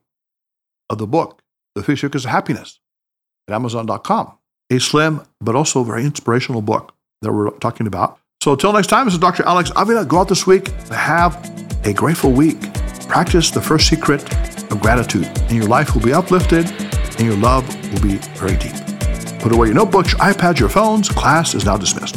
of 0.91 0.99
the 0.99 1.07
book, 1.07 1.43
The 1.75 1.83
Secrets 1.83 2.25
of 2.25 2.31
Happiness, 2.31 2.81
at 3.49 3.55
Amazon.com. 3.55 4.39
A 4.71 4.81
slim 4.81 5.23
but 5.41 5.55
also 5.55 5.85
very 5.85 6.05
inspirational 6.05 6.63
book 6.63 6.95
that 7.21 7.33
we're 7.33 7.51
talking 7.59 7.87
about. 7.87 8.19
So 8.43 8.51
until 8.51 8.73
next 8.73 8.89
time, 8.89 9.05
this 9.05 9.15
is 9.15 9.21
Dr. 9.21 9.45
Alex 9.45 9.71
Avila. 9.77 10.05
Go 10.05 10.19
out 10.19 10.29
this 10.29 10.49
week 10.49 10.67
and 10.67 10.91
have 10.91 11.37
a 11.87 11.93
grateful 11.93 12.33
week. 12.33 12.61
Practice 13.07 13.53
the 13.53 13.61
first 13.61 13.87
secret 13.87 14.21
of 14.73 14.81
gratitude, 14.81 15.27
and 15.43 15.53
your 15.53 15.69
life 15.69 15.95
will 15.95 16.03
be 16.03 16.13
uplifted 16.13 16.69
and 16.69 17.21
your 17.21 17.37
love 17.37 17.65
will 17.93 18.01
be 18.01 18.17
very 18.35 18.57
deep. 18.57 18.75
Put 19.39 19.53
away 19.53 19.69
your 19.69 19.77
notebooks, 19.77 20.11
your 20.11 20.23
iPads, 20.23 20.59
your 20.59 20.71
phones. 20.71 21.09
Class 21.09 21.55
is 21.55 21.65
now 21.65 21.77
dismissed. 21.77 22.17